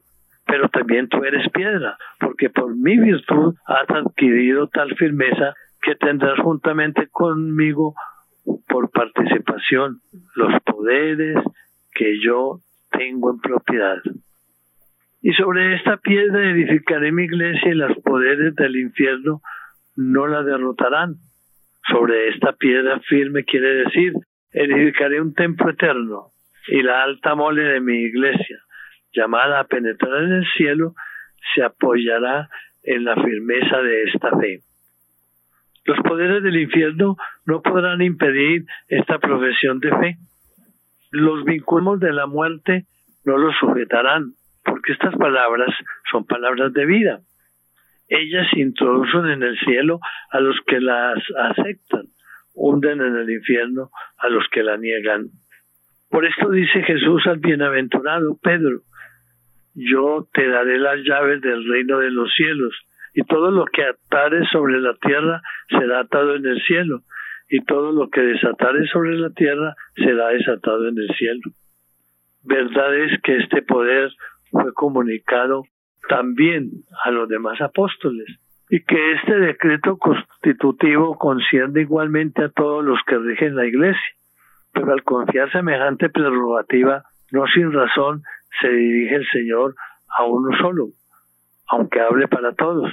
Pero 0.47 0.67
también 0.69 1.07
tú 1.07 1.23
eres 1.23 1.49
piedra, 1.49 1.97
porque 2.19 2.49
por 2.49 2.75
mi 2.75 2.97
virtud 2.97 3.55
has 3.65 3.89
adquirido 3.89 4.67
tal 4.67 4.95
firmeza 4.95 5.55
que 5.85 5.95
tendrás 5.95 6.39
juntamente 6.39 7.07
conmigo 7.11 7.93
por 8.67 8.89
participación 8.89 9.99
los 10.35 10.61
poderes 10.63 11.37
que 11.93 12.19
yo 12.19 12.59
tengo 12.89 13.31
en 13.31 13.39
propiedad. 13.39 13.97
Y 15.21 15.33
sobre 15.33 15.75
esta 15.75 15.97
piedra 15.97 16.49
edificaré 16.49 17.11
mi 17.11 17.25
iglesia 17.25 17.71
y 17.71 17.75
los 17.75 17.95
poderes 17.99 18.55
del 18.55 18.75
infierno 18.75 19.41
no 19.95 20.25
la 20.27 20.41
derrotarán. 20.41 21.15
Sobre 21.87 22.29
esta 22.29 22.53
piedra 22.53 22.99
firme 23.01 23.43
quiere 23.43 23.85
decir, 23.85 24.13
edificaré 24.51 25.21
un 25.21 25.35
templo 25.35 25.69
eterno 25.69 26.31
y 26.67 26.81
la 26.81 27.03
alta 27.03 27.35
mole 27.35 27.61
de 27.61 27.79
mi 27.79 27.97
iglesia, 27.97 28.57
llamada 29.13 29.59
a 29.59 29.65
penetrar 29.65 30.23
en 30.23 30.31
el 30.33 30.45
cielo, 30.57 30.95
se 31.53 31.63
apoyará 31.63 32.49
en 32.83 33.03
la 33.03 33.15
firmeza 33.15 33.81
de 33.81 34.03
esta 34.03 34.31
fe. 34.39 34.61
Los 35.85 35.99
poderes 35.99 36.43
del 36.43 36.57
infierno 36.57 37.15
no 37.45 37.61
podrán 37.61 38.01
impedir 38.01 38.65
esta 38.87 39.19
profesión 39.19 39.79
de 39.79 39.89
fe. 39.89 40.17
Los 41.11 41.45
vínculos 41.45 41.99
de 41.99 42.11
la 42.11 42.25
muerte 42.25 42.85
no 43.23 43.37
los 43.37 43.55
sujetarán, 43.59 44.33
porque 44.63 44.93
estas 44.93 45.15
palabras 45.15 45.69
son 46.11 46.25
palabras 46.25 46.73
de 46.73 46.85
vida 46.85 47.19
ellas 48.07 48.47
introducen 48.55 49.25
en 49.27 49.43
el 49.43 49.57
cielo 49.59 49.99
a 50.29 50.39
los 50.39 50.57
que 50.67 50.79
las 50.79 51.17
aceptan, 51.49 52.05
hunden 52.53 53.01
en 53.01 53.15
el 53.15 53.29
infierno 53.29 53.89
a 54.17 54.29
los 54.29 54.45
que 54.51 54.63
la 54.63 54.77
niegan. 54.77 55.29
Por 56.09 56.25
esto 56.25 56.49
dice 56.51 56.83
Jesús 56.83 57.25
al 57.25 57.39
bienaventurado 57.39 58.37
Pedro, 58.41 58.81
yo 59.73 60.27
te 60.33 60.47
daré 60.47 60.77
las 60.77 60.99
llaves 61.03 61.41
del 61.41 61.67
reino 61.67 61.99
de 61.99 62.11
los 62.11 62.31
cielos, 62.33 62.73
y 63.15 63.23
todo 63.23 63.49
lo 63.49 63.65
que 63.65 63.83
atares 63.83 64.47
sobre 64.51 64.79
la 64.79 64.93
tierra 64.95 65.41
será 65.69 66.01
atado 66.01 66.35
en 66.35 66.45
el 66.45 66.61
cielo, 66.61 66.99
y 67.49 67.63
todo 67.63 67.93
lo 67.93 68.09
que 68.09 68.21
desatares 68.21 68.89
sobre 68.91 69.17
la 69.17 69.29
tierra 69.29 69.73
será 69.95 70.27
desatado 70.27 70.87
en 70.89 70.97
el 70.97 71.07
cielo. 71.15 71.41
Verdad 72.43 72.93
es 72.95 73.21
que 73.21 73.37
este 73.37 73.61
poder 73.61 74.11
fue 74.51 74.73
comunicado 74.73 75.63
también 76.09 76.69
a 77.05 77.11
los 77.11 77.29
demás 77.29 77.59
apóstoles, 77.61 78.27
y 78.69 78.83
que 78.83 79.13
este 79.13 79.39
decreto 79.39 79.97
constitutivo 79.97 81.17
concierne 81.17 81.81
igualmente 81.81 82.43
a 82.43 82.49
todos 82.49 82.83
los 82.83 82.99
que 83.07 83.17
rigen 83.17 83.55
la 83.55 83.65
Iglesia. 83.65 84.15
Pero 84.73 84.91
al 84.91 85.03
confiar 85.03 85.49
semejante 85.53 86.09
prerrogativa, 86.09 87.03
no 87.31 87.45
sin 87.47 87.71
razón 87.71 88.23
se 88.59 88.67
dirige 88.69 89.15
el 89.15 89.27
Señor 89.27 89.75
a 90.17 90.25
uno 90.25 90.49
solo, 90.57 90.87
aunque 91.67 91.99
hable 92.01 92.27
para 92.27 92.53
todos. 92.53 92.91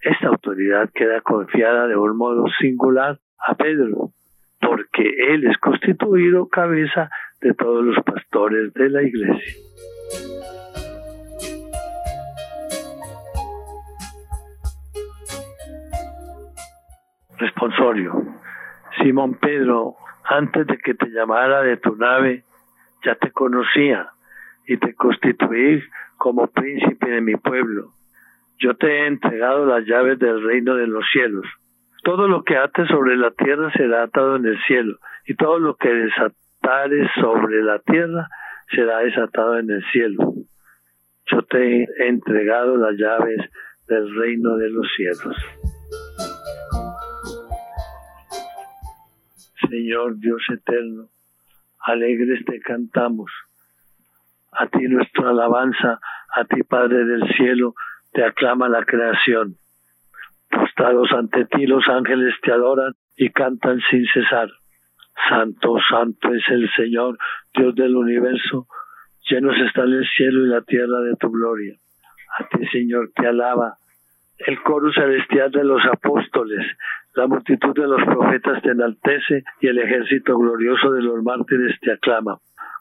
Esta 0.00 0.28
autoridad 0.28 0.90
queda 0.94 1.20
confiada 1.20 1.86
de 1.88 1.96
un 1.96 2.16
modo 2.16 2.44
singular 2.60 3.18
a 3.46 3.54
Pedro, 3.54 4.10
porque 4.60 5.02
él 5.28 5.44
es 5.46 5.58
constituido 5.58 6.48
cabeza 6.48 7.10
de 7.40 7.54
todos 7.54 7.84
los 7.84 8.04
pastores 8.04 8.72
de 8.74 8.90
la 8.90 9.02
iglesia. 9.02 9.54
Responsorio. 17.38 18.24
Simón 19.02 19.34
Pedro, 19.34 19.94
antes 20.24 20.66
de 20.66 20.76
que 20.78 20.94
te 20.94 21.06
llamara 21.06 21.62
de 21.62 21.76
tu 21.76 21.94
nave, 21.96 22.44
ya 23.04 23.14
te 23.14 23.30
conocía 23.30 24.10
y 24.68 24.76
te 24.76 24.94
constituí 24.94 25.82
como 26.18 26.46
príncipe 26.46 27.10
de 27.10 27.22
mi 27.22 27.36
pueblo. 27.36 27.94
Yo 28.58 28.76
te 28.76 28.86
he 28.86 29.06
entregado 29.06 29.64
las 29.64 29.86
llaves 29.86 30.18
del 30.18 30.42
reino 30.44 30.74
de 30.74 30.86
los 30.86 31.04
cielos. 31.10 31.46
Todo 32.04 32.28
lo 32.28 32.44
que 32.44 32.56
ates 32.56 32.86
sobre 32.88 33.16
la 33.16 33.30
tierra 33.30 33.72
será 33.72 34.02
atado 34.02 34.36
en 34.36 34.44
el 34.44 34.58
cielo, 34.66 34.98
y 35.26 35.34
todo 35.34 35.58
lo 35.58 35.76
que 35.76 35.88
desatares 35.88 37.08
sobre 37.20 37.62
la 37.62 37.78
tierra 37.78 38.28
será 38.70 38.98
desatado 38.98 39.58
en 39.58 39.70
el 39.70 39.82
cielo. 39.90 40.34
Yo 41.30 41.42
te 41.42 41.84
he 41.84 42.08
entregado 42.08 42.76
las 42.76 42.94
llaves 42.96 43.40
del 43.86 44.14
reino 44.14 44.56
de 44.56 44.70
los 44.70 44.86
cielos. 44.96 45.36
Señor 49.70 50.18
Dios 50.18 50.42
eterno, 50.52 51.08
alegres 51.80 52.44
te 52.44 52.60
cantamos. 52.60 53.30
A 54.52 54.66
ti 54.66 54.88
nuestra 54.88 55.30
alabanza, 55.30 56.00
a 56.34 56.44
ti 56.44 56.62
Padre 56.62 57.04
del 57.04 57.28
cielo, 57.34 57.74
te 58.12 58.24
aclama 58.24 58.68
la 58.68 58.84
creación. 58.84 59.56
Postrados 60.50 61.12
ante 61.12 61.44
ti 61.46 61.66
los 61.66 61.86
ángeles 61.88 62.34
te 62.42 62.52
adoran 62.52 62.94
y 63.16 63.30
cantan 63.30 63.80
sin 63.90 64.06
cesar. 64.06 64.48
Santo, 65.28 65.76
santo 65.88 66.32
es 66.32 66.42
el 66.48 66.70
Señor, 66.74 67.18
Dios 67.54 67.74
del 67.74 67.96
universo, 67.96 68.66
llenos 69.28 69.56
están 69.58 69.92
el 69.92 70.06
cielo 70.16 70.46
y 70.46 70.48
la 70.48 70.62
tierra 70.62 71.00
de 71.00 71.16
tu 71.16 71.30
gloria. 71.30 71.76
A 72.38 72.46
ti, 72.46 72.66
Señor, 72.68 73.10
te 73.14 73.26
alaba 73.26 73.76
el 74.38 74.62
coro 74.62 74.92
celestial 74.92 75.50
de 75.50 75.64
los 75.64 75.84
apóstoles, 75.84 76.64
la 77.14 77.26
multitud 77.26 77.74
de 77.74 77.88
los 77.88 78.02
profetas 78.04 78.62
te 78.62 78.70
enaltece 78.70 79.42
y 79.60 79.66
el 79.66 79.78
ejército 79.78 80.38
glorioso 80.38 80.92
de 80.92 81.02
los 81.02 81.22
mártires 81.24 81.76
te 81.80 81.92
aclama. 81.92 82.38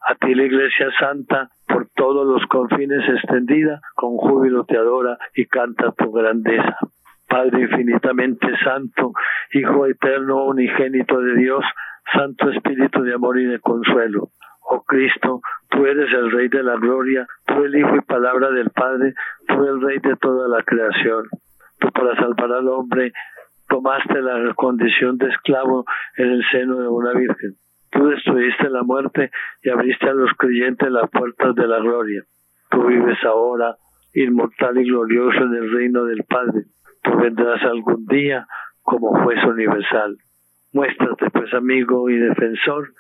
A 0.10 0.16
ti 0.16 0.34
la 0.34 0.44
Iglesia 0.44 0.88
Santa, 0.98 1.50
por 1.68 1.90
todos 1.94 2.26
los 2.26 2.42
confines 2.48 3.04
extendida, 3.10 3.82
con 3.94 4.16
júbilo 4.16 4.64
te 4.64 4.78
adora 4.78 5.18
y 5.36 5.46
canta 5.48 5.92
tu 5.92 6.14
grandeza. 6.14 6.78
Padre 7.28 7.64
infinitamente 7.64 8.48
santo, 8.64 9.12
Hijo 9.52 9.86
eterno, 9.86 10.46
unigénito 10.46 11.20
de 11.20 11.36
Dios, 11.36 11.62
Santo 12.14 12.50
Espíritu 12.52 13.04
de 13.04 13.16
amor 13.16 13.38
y 13.38 13.48
de 13.48 13.60
consuelo. 13.60 14.30
Oh 14.62 14.82
Cristo, 14.84 15.42
tú 15.70 15.86
eres 15.86 16.10
el 16.14 16.32
Rey 16.32 16.48
de 16.48 16.64
la 16.64 16.78
gloria, 16.78 17.28
tú 17.46 17.66
el 17.66 17.76
Hijo 17.76 17.98
y 17.98 18.02
palabra 18.02 18.50
del 18.52 18.70
Padre, 18.70 19.14
tú 19.46 19.62
el 19.66 19.82
Rey 19.82 20.00
de 20.00 20.16
toda 20.16 20.48
la 20.48 20.64
creación. 20.64 21.26
Tú 21.80 21.92
para 21.92 22.16
salvar 22.16 22.54
al 22.54 22.70
hombre 22.70 23.12
tomaste 23.68 24.22
la 24.22 24.54
condición 24.56 25.18
de 25.18 25.28
esclavo 25.28 25.84
en 26.16 26.32
el 26.32 26.46
seno 26.50 26.80
de 26.80 26.88
una 26.88 27.12
virgen. 27.12 27.58
Tú 27.98 28.10
destruiste 28.10 28.70
la 28.70 28.84
muerte 28.84 29.32
y 29.64 29.70
abriste 29.70 30.08
a 30.08 30.14
los 30.14 30.30
creyentes 30.38 30.92
las 30.92 31.10
puertas 31.10 31.56
de 31.56 31.68
la 31.68 31.80
gloria. 31.80 32.24
Tú 32.70 32.86
vives 32.86 33.18
ahora, 33.24 33.76
inmortal 34.14 34.78
y 34.78 34.84
glorioso 34.84 35.40
en 35.40 35.56
el 35.56 35.72
reino 35.72 36.04
del 36.06 36.24
Padre. 36.26 36.66
Tú 37.02 37.18
vendrás 37.18 37.60
algún 37.64 38.06
día 38.06 38.46
como 38.84 39.20
juez 39.24 39.44
universal. 39.46 40.16
Muéstrate, 40.74 41.32
pues, 41.32 41.52
amigo 41.56 42.08
y 42.12 42.18
defensor 42.18 42.94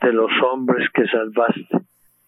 de 0.00 0.12
los 0.12 0.30
hombres 0.42 0.88
que 0.94 1.08
salvaste 1.08 1.80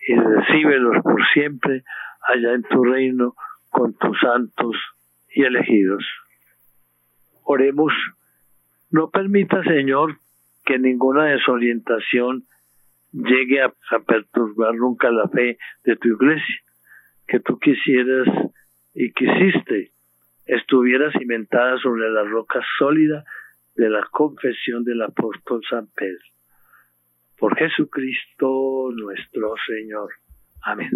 y 0.08 0.16
recíbelos 0.16 1.04
por 1.04 1.24
siempre 1.34 1.84
allá 2.26 2.54
en 2.54 2.62
tu 2.64 2.82
reino 2.82 3.34
con 3.70 3.96
tus 3.96 4.18
santos 4.18 4.74
y 5.32 5.44
elegidos. 5.44 6.04
Oremos. 7.44 7.92
No 8.90 9.08
permita, 9.10 9.62
Señor, 9.62 10.16
que 10.66 10.78
ninguna 10.78 11.26
desorientación 11.26 12.44
llegue 13.12 13.62
a, 13.62 13.72
perturbar 14.06 14.74
nunca 14.74 15.10
la 15.10 15.28
fe 15.28 15.58
de 15.84 15.96
tu 15.96 16.08
iglesia, 16.08 16.60
que 17.26 17.40
tú 17.40 17.58
quisieras 17.58 18.28
y 18.94 19.12
quisiste 19.12 19.92
estuviera 20.46 21.10
cimentada 21.12 21.78
sobre 21.78 22.08
la 22.10 22.22
roca 22.22 22.60
sólida 22.78 23.24
de 23.74 23.90
la 23.90 24.06
confesión 24.10 24.84
del 24.84 25.02
apóstol 25.02 25.60
San 25.68 25.88
Pedro. 25.94 26.24
Por 27.38 27.56
Jesucristo 27.56 28.90
nuestro 28.94 29.54
Señor. 29.66 30.10
Amén. 30.62 30.90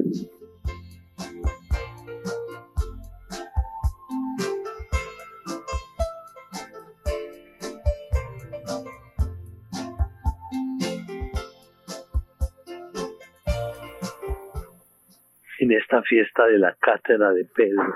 En 15.60 15.72
esta 15.72 16.02
fiesta 16.02 16.46
de 16.46 16.58
la 16.58 16.74
cátedra 16.80 17.32
de 17.32 17.44
Pedro, 17.44 17.94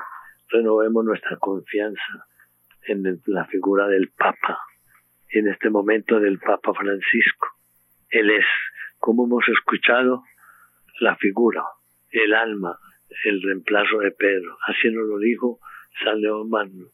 renovemos 0.50 1.02
nuestra 1.02 1.38
confianza 1.38 2.26
en 2.86 3.22
la 3.24 3.46
figura 3.46 3.88
del 3.88 4.10
Papa, 4.10 4.58
en 5.30 5.48
este 5.48 5.70
momento 5.70 6.20
del 6.20 6.38
Papa 6.38 6.74
Francisco. 6.74 7.48
Él 8.10 8.28
es, 8.28 8.44
como 8.98 9.24
hemos 9.24 9.48
escuchado, 9.48 10.24
la 11.00 11.16
figura, 11.16 11.64
el 12.10 12.34
alma, 12.34 12.78
el 13.24 13.40
reemplazo 13.40 13.98
de 14.00 14.10
Pedro. 14.10 14.58
Así 14.66 14.90
nos 14.90 15.08
lo 15.08 15.18
dijo 15.18 15.58
San 16.04 16.20
León 16.20 16.50
Magno. 16.50 16.88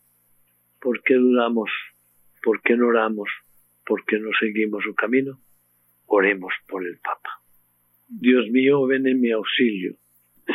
¿Por 0.80 1.02
qué 1.02 1.14
dudamos? 1.14 1.68
¿Por 2.44 2.62
qué 2.62 2.76
no 2.76 2.86
oramos? 2.86 3.28
¿Por 3.84 4.04
qué 4.04 4.20
no 4.20 4.30
seguimos 4.38 4.84
su 4.84 4.94
camino? 4.94 5.40
Oremos 6.06 6.54
por 6.68 6.86
el 6.86 7.00
Papa. 7.00 7.40
Dios 8.06 8.48
mío, 8.50 8.86
ven 8.86 9.08
en 9.08 9.20
mi 9.20 9.32
auxilio 9.32 9.99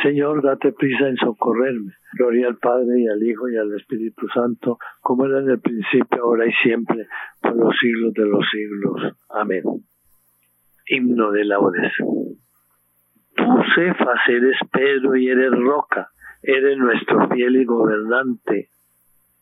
Señor, 0.02 0.42
date 0.42 0.72
prisa 0.72 1.08
en 1.08 1.16
socorrerme. 1.16 1.92
Gloria 2.18 2.48
al 2.48 2.56
Padre 2.56 3.00
y 3.00 3.08
al 3.08 3.22
Hijo 3.22 3.48
y 3.48 3.56
al 3.56 3.74
Espíritu 3.74 4.26
Santo, 4.28 4.78
como 5.00 5.26
era 5.26 5.40
en 5.40 5.50
el 5.50 5.60
principio, 5.60 6.22
ahora 6.22 6.46
y 6.46 6.52
siempre, 6.62 7.06
por 7.40 7.56
los 7.56 7.76
siglos 7.78 8.12
de 8.14 8.26
los 8.26 8.44
siglos. 8.50 9.16
Amén. 9.30 9.62
Himno 10.88 11.30
de 11.32 11.44
laudes. 11.44 11.92
Tú, 13.36 13.44
Cefas, 13.74 14.20
eres 14.28 14.58
Pedro 14.72 15.16
y 15.16 15.28
eres 15.28 15.50
roca, 15.50 16.08
eres 16.42 16.78
nuestro 16.78 17.28
fiel 17.28 17.56
y 17.56 17.64
gobernante 17.64 18.68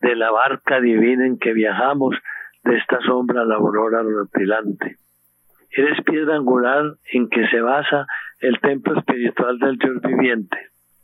de 0.01 0.17
la 0.17 0.31
barca 0.31 0.81
divina 0.81 1.27
en 1.27 1.39
que 1.39 1.53
viajamos, 1.53 2.17
de 2.65 2.77
esta 2.77 2.99
sombra 3.01 3.43
a 3.43 3.45
la 3.45 3.57
aurora 3.57 4.03
rutilante. 4.03 4.97
Eres 5.71 6.03
piedra 6.05 6.37
angular 6.37 6.95
en 7.13 7.29
que 7.29 7.47
se 7.49 7.61
basa 7.61 8.07
el 8.41 8.59
templo 8.61 8.99
espiritual 8.99 9.59
del 9.59 9.79
Dios 9.79 10.01
viviente. 10.03 10.59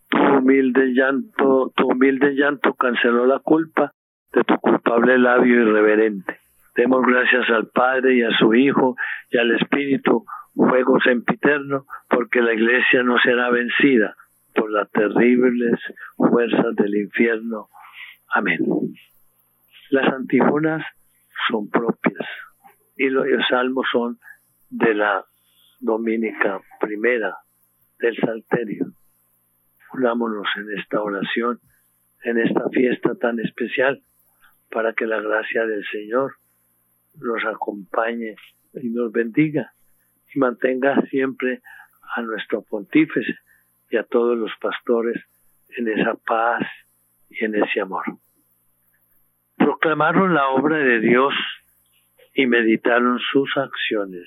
Tu 0.08 0.18
humilde 0.18 0.92
llanto, 0.92 1.72
tu 1.76 1.88
humilde 1.88 2.34
llanto 2.34 2.74
canceló 2.74 3.26
la 3.26 3.38
culpa 3.38 3.92
de 4.32 4.44
tu 4.44 4.56
culpable 4.58 5.18
labio 5.18 5.62
irreverente. 5.62 6.38
Demos 6.74 7.04
gracias 7.06 7.48
al 7.50 7.68
Padre 7.68 8.16
y 8.16 8.22
a 8.22 8.30
su 8.38 8.54
Hijo 8.54 8.96
y 9.30 9.38
al 9.38 9.52
Espíritu, 9.52 10.24
fuego 10.54 11.00
sempiterno, 11.00 11.86
porque 12.08 12.40
la 12.40 12.54
Iglesia 12.54 13.02
no 13.02 13.18
será 13.18 13.50
vencida 13.50 14.14
por 14.54 14.70
las 14.70 14.90
terribles 14.90 15.80
fuerzas 16.16 16.74
del 16.76 16.94
infierno. 16.96 17.68
Amén. 18.32 18.58
Las 19.90 20.12
antífonas 20.12 20.84
son 21.48 21.68
propias 21.70 22.26
y 22.96 23.08
los 23.08 23.26
salmos 23.48 23.86
son 23.90 24.18
de 24.70 24.94
la 24.94 25.24
dominica 25.80 26.60
primera 26.78 27.36
del 27.98 28.16
Salterio. 28.16 28.92
Unámonos 29.92 30.46
en 30.56 30.78
esta 30.78 31.02
oración, 31.02 31.58
en 32.22 32.38
esta 32.38 32.68
fiesta 32.70 33.14
tan 33.16 33.40
especial, 33.40 34.02
para 34.70 34.92
que 34.92 35.06
la 35.06 35.20
gracia 35.20 35.66
del 35.66 35.84
Señor 35.90 36.34
nos 37.18 37.44
acompañe 37.44 38.36
y 38.74 38.88
nos 38.90 39.10
bendiga 39.10 39.72
y 40.32 40.38
mantenga 40.38 41.00
siempre 41.10 41.60
a 42.14 42.22
nuestro 42.22 42.62
pontífice 42.62 43.38
y 43.90 43.96
a 43.96 44.04
todos 44.04 44.38
los 44.38 44.52
pastores 44.60 45.16
en 45.76 45.88
esa 45.88 46.14
paz 46.14 46.62
y 47.28 47.44
en 47.44 47.54
ese 47.56 47.80
amor. 47.80 48.04
Proclamaron 49.56 50.34
la 50.34 50.48
obra 50.48 50.78
de 50.78 51.00
Dios 51.00 51.34
y 52.34 52.46
meditaron 52.46 53.18
sus 53.32 53.56
acciones. 53.56 54.26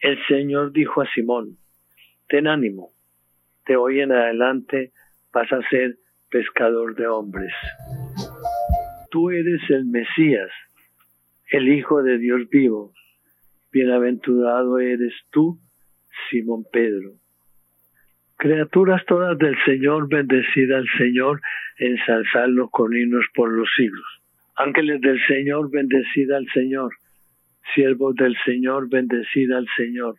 El 0.00 0.18
Señor 0.26 0.72
dijo 0.72 1.00
a 1.00 1.06
Simón, 1.14 1.56
ten 2.28 2.46
ánimo, 2.46 2.90
de 3.66 3.76
hoy 3.76 4.00
en 4.00 4.12
adelante 4.12 4.92
vas 5.32 5.50
a 5.52 5.66
ser 5.68 5.96
pescador 6.30 6.94
de 6.94 7.06
hombres. 7.06 7.52
Tú 9.10 9.30
eres 9.30 9.62
el 9.70 9.86
Mesías, 9.86 10.50
el 11.50 11.68
Hijo 11.68 12.02
de 12.02 12.18
Dios 12.18 12.48
vivo. 12.50 12.92
Bienaventurado 13.72 14.78
eres 14.78 15.14
tú, 15.30 15.58
Simón 16.30 16.64
Pedro. 16.70 17.12
Criaturas 18.36 19.02
todas 19.06 19.38
del 19.38 19.56
Señor, 19.64 20.08
bendecida 20.08 20.76
al 20.76 20.86
Señor, 20.98 21.40
ensalzadlo 21.78 22.68
con 22.68 22.94
himnos 22.94 23.24
por 23.34 23.50
los 23.50 23.68
siglos. 23.74 24.22
Ángeles 24.56 25.00
del 25.00 25.18
Señor, 25.26 25.70
bendecida 25.70 26.36
al 26.36 26.46
Señor. 26.52 26.92
Siervos 27.74 28.14
del 28.14 28.36
Señor, 28.44 28.88
bendecida 28.88 29.58
al 29.58 29.66
Señor. 29.76 30.16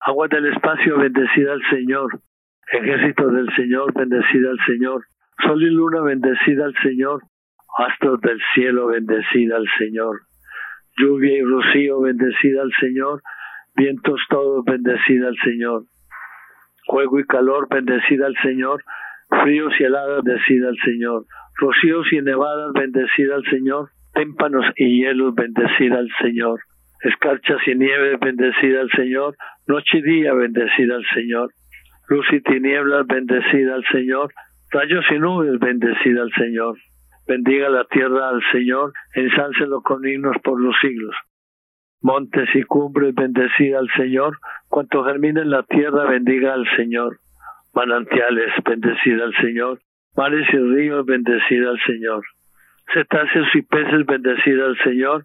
Agua 0.00 0.28
del 0.28 0.46
espacio, 0.46 0.98
bendecida 0.98 1.52
al 1.52 1.62
Señor. 1.70 2.20
Ejército 2.70 3.28
del 3.28 3.48
Señor, 3.54 3.92
bendecida 3.94 4.50
al 4.50 4.58
Señor. 4.66 5.04
Sol 5.44 5.62
y 5.62 5.70
luna, 5.70 6.02
bendecida 6.02 6.64
al 6.64 6.74
Señor. 6.82 7.22
Astros 7.78 8.20
del 8.20 8.40
cielo, 8.54 8.86
bendecida 8.88 9.56
al 9.56 9.66
Señor. 9.78 10.20
Lluvia 10.96 11.38
y 11.38 11.42
rocío, 11.42 12.00
bendecida 12.00 12.62
al 12.62 12.72
Señor. 12.80 13.22
Vientos 13.76 14.20
todos, 14.28 14.64
bendecida 14.64 15.28
al 15.28 15.36
Señor. 15.44 15.84
Juego 16.86 17.20
y 17.20 17.24
calor, 17.24 17.68
bendecida 17.70 18.26
al 18.26 18.36
Señor. 18.42 18.82
Fríos 19.42 19.72
y 19.78 19.84
heladas, 19.84 20.24
bendecida 20.24 20.68
al 20.68 20.78
Señor. 20.84 21.24
Rocíos 21.60 22.06
y 22.12 22.22
nevadas, 22.22 22.72
bendecida 22.72 23.36
al 23.36 23.44
Señor. 23.44 23.90
Témpanos 24.14 24.64
y 24.76 25.00
hielos, 25.00 25.34
bendecida 25.34 25.98
al 25.98 26.08
Señor. 26.20 26.60
Escarchas 27.02 27.60
y 27.66 27.74
nieve, 27.74 28.16
bendecida 28.20 28.80
al 28.80 28.90
Señor. 28.90 29.36
Noche 29.66 29.98
y 29.98 30.02
día, 30.02 30.32
bendecida 30.34 30.96
al 30.96 31.04
Señor 31.14 31.50
luz 32.08 32.26
y 32.32 32.40
tinieblas, 32.40 33.06
bendecida 33.06 33.74
al 33.74 33.84
Señor, 33.92 34.32
rayos 34.70 35.04
y 35.10 35.18
nubes, 35.18 35.58
bendecida 35.60 36.22
al 36.22 36.32
Señor. 36.32 36.78
Bendiga 37.26 37.68
la 37.68 37.84
tierra 37.84 38.30
al 38.30 38.42
Señor, 38.50 38.92
ensáncelo 39.14 39.82
con 39.82 40.06
himnos 40.06 40.36
por 40.42 40.58
los 40.60 40.74
siglos. 40.80 41.14
Montes 42.00 42.48
y 42.54 42.62
cumbres, 42.62 43.14
bendecida 43.14 43.78
al 43.78 43.90
Señor, 43.96 44.38
cuanto 44.68 45.04
germina 45.04 45.42
en 45.42 45.50
la 45.50 45.62
tierra, 45.64 46.08
bendiga 46.08 46.54
al 46.54 46.66
Señor. 46.76 47.18
Manantiales, 47.74 48.52
bendecida 48.64 49.24
al 49.24 49.34
Señor, 49.34 49.80
mares 50.16 50.48
y 50.52 50.56
ríos, 50.56 51.04
bendecida 51.04 51.68
al 51.68 51.80
Señor. 51.86 52.24
Cetáceos 52.94 53.48
y 53.54 53.62
peces, 53.62 54.06
bendecida 54.06 54.64
al 54.64 54.78
Señor, 54.78 55.24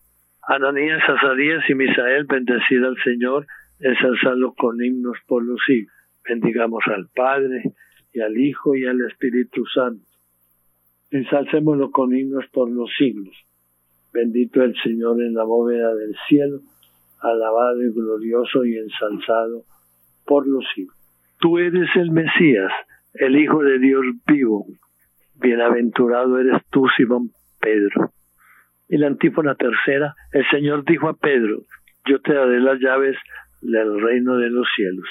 Ananías, 0.53 1.01
Azarías 1.07 1.63
y 1.69 1.75
Misael, 1.75 2.25
bendecida 2.25 2.87
al 2.87 2.97
Señor. 3.03 3.47
Ensalzarlo 3.79 4.53
con 4.53 4.83
himnos 4.83 5.17
por 5.25 5.43
los 5.45 5.61
siglos. 5.65 5.95
Bendigamos 6.27 6.83
al 6.87 7.07
Padre, 7.15 7.73
y 8.13 8.19
al 8.19 8.37
Hijo 8.37 8.75
y 8.75 8.85
al 8.85 8.99
Espíritu 9.01 9.65
Santo. 9.65 10.05
Ensalcémoslo 11.09 11.91
con 11.91 12.13
himnos 12.13 12.45
por 12.51 12.69
los 12.69 12.89
siglos. 12.97 13.35
Bendito 14.13 14.61
el 14.61 14.75
Señor 14.83 15.21
en 15.21 15.33
la 15.33 15.43
bóveda 15.43 15.95
del 15.95 16.15
cielo, 16.27 16.59
alabado 17.21 17.81
y 17.81 17.93
glorioso 17.93 18.65
y 18.65 18.77
ensalzado 18.77 19.63
por 20.25 20.47
los 20.47 20.65
siglos. 20.75 20.97
Tú 21.39 21.59
eres 21.59 21.89
el 21.95 22.11
Mesías, 22.11 22.71
el 23.13 23.37
Hijo 23.37 23.63
de 23.63 23.79
Dios 23.79 24.03
vivo. 24.27 24.65
Bienaventurado 25.35 26.39
eres 26.39 26.61
tú, 26.69 26.87
Simón 26.97 27.31
Pedro. 27.59 28.11
Y 28.91 28.97
la 28.97 29.07
antífona 29.07 29.55
tercera, 29.55 30.13
el 30.33 30.45
Señor 30.49 30.83
dijo 30.83 31.07
a 31.07 31.13
Pedro, 31.13 31.59
yo 32.05 32.19
te 32.19 32.33
daré 32.33 32.59
las 32.59 32.77
llaves 32.77 33.15
del 33.61 34.01
reino 34.01 34.35
de 34.35 34.49
los 34.49 34.67
cielos. 34.75 35.07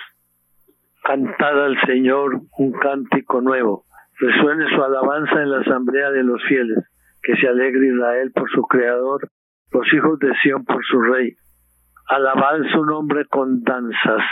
Cantad 1.03 1.65
al 1.65 1.81
Señor 1.87 2.43
un 2.59 2.73
cántico 2.73 3.41
nuevo. 3.41 3.87
Resuene 4.19 4.69
su 4.69 4.85
alabanza 4.85 5.41
en 5.41 5.51
la 5.51 5.61
asamblea 5.61 6.11
de 6.11 6.23
los 6.23 6.45
fieles. 6.45 6.77
Que 7.23 7.37
se 7.37 7.49
alegre 7.49 7.87
Israel 7.87 8.33
por 8.35 8.51
su 8.51 8.61
Creador, 8.63 9.31
los 9.73 9.87
hijos 9.95 10.19
de 10.19 10.35
Sión 10.43 10.63
por 10.67 10.85
su 10.85 11.01
Rey. 11.01 11.37
Alabad 12.07 12.59
su 12.75 12.85
nombre 12.85 13.25
con 13.31 13.63
danzas, 13.63 14.23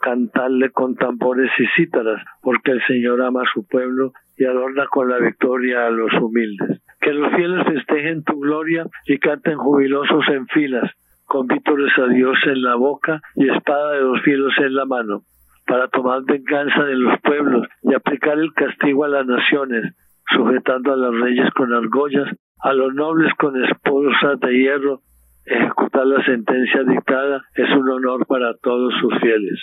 cantadle 0.00 0.70
con 0.70 0.96
tambores 0.96 1.50
y 1.58 1.66
cítaras, 1.76 2.24
porque 2.40 2.70
el 2.70 2.82
Señor 2.86 3.20
ama 3.20 3.42
a 3.42 3.52
su 3.52 3.66
pueblo 3.66 4.12
y 4.36 4.44
adorna 4.44 4.86
con 4.88 5.08
la 5.08 5.18
victoria 5.18 5.86
a 5.86 5.90
los 5.90 6.12
humildes. 6.20 6.80
Que 7.00 7.12
los 7.12 7.32
fieles 7.34 7.64
festejen 7.66 8.24
tu 8.24 8.38
gloria 8.40 8.86
y 9.06 9.18
canten 9.18 9.56
jubilosos 9.56 10.28
en 10.28 10.46
filas, 10.48 10.90
con 11.24 11.46
vítores 11.46 11.92
a 11.98 12.06
Dios 12.08 12.36
en 12.46 12.62
la 12.62 12.76
boca 12.76 13.20
y 13.34 13.48
espada 13.48 13.92
de 13.92 14.00
los 14.00 14.22
fielos 14.22 14.52
en 14.58 14.74
la 14.74 14.84
mano 14.84 15.22
para 15.66 15.88
tomar 15.88 16.22
venganza 16.22 16.84
de 16.84 16.94
los 16.94 17.20
pueblos 17.20 17.66
y 17.82 17.94
aplicar 17.94 18.38
el 18.38 18.52
castigo 18.54 19.04
a 19.04 19.08
las 19.08 19.26
naciones, 19.26 19.94
sujetando 20.32 20.92
a 20.92 20.96
los 20.96 21.20
reyes 21.20 21.50
con 21.54 21.74
argollas, 21.74 22.28
a 22.60 22.72
los 22.72 22.94
nobles 22.94 23.32
con 23.34 23.62
esposas 23.62 24.40
de 24.40 24.56
hierro, 24.56 25.00
ejecutar 25.44 26.06
la 26.06 26.24
sentencia 26.24 26.82
dictada 26.84 27.42
es 27.54 27.68
un 27.70 27.88
honor 27.88 28.26
para 28.26 28.54
todos 28.62 28.94
sus 29.00 29.18
fieles. 29.20 29.60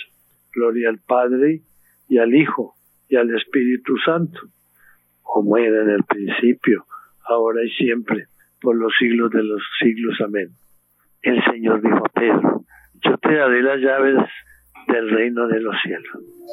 Gloria 0.52 0.90
al 0.90 0.98
Padre 1.06 1.62
y 2.08 2.18
al 2.18 2.34
Hijo 2.34 2.74
y 3.08 3.16
al 3.16 3.34
Espíritu 3.34 3.96
Santo, 4.04 4.40
como 5.24 5.56
era 5.56 5.82
en 5.82 5.90
el 5.90 6.04
principio, 6.04 6.84
ahora 7.26 7.64
y 7.64 7.70
siempre, 7.70 8.26
por 8.60 8.76
los 8.76 8.92
siglos 8.96 9.30
de 9.32 9.42
los 9.42 9.60
siglos. 9.80 10.16
Amén. 10.24 10.50
El 11.22 11.42
Señor 11.50 11.82
dijo 11.82 12.06
a 12.06 12.08
Pedro, 12.10 12.64
yo 13.04 13.18
te 13.18 13.34
daré 13.34 13.62
las 13.62 13.80
llaves 13.80 14.24
del 14.86 15.10
reino 15.10 15.48
de 15.48 15.60
los 15.60 15.74
cielos. 15.82 16.44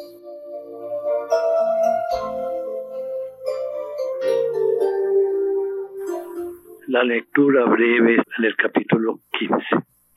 la 6.92 7.06
lectura 7.06 7.64
breve 7.66 8.16
en 8.38 8.44
el 8.44 8.56
capítulo 8.58 9.22
15. 9.40 9.64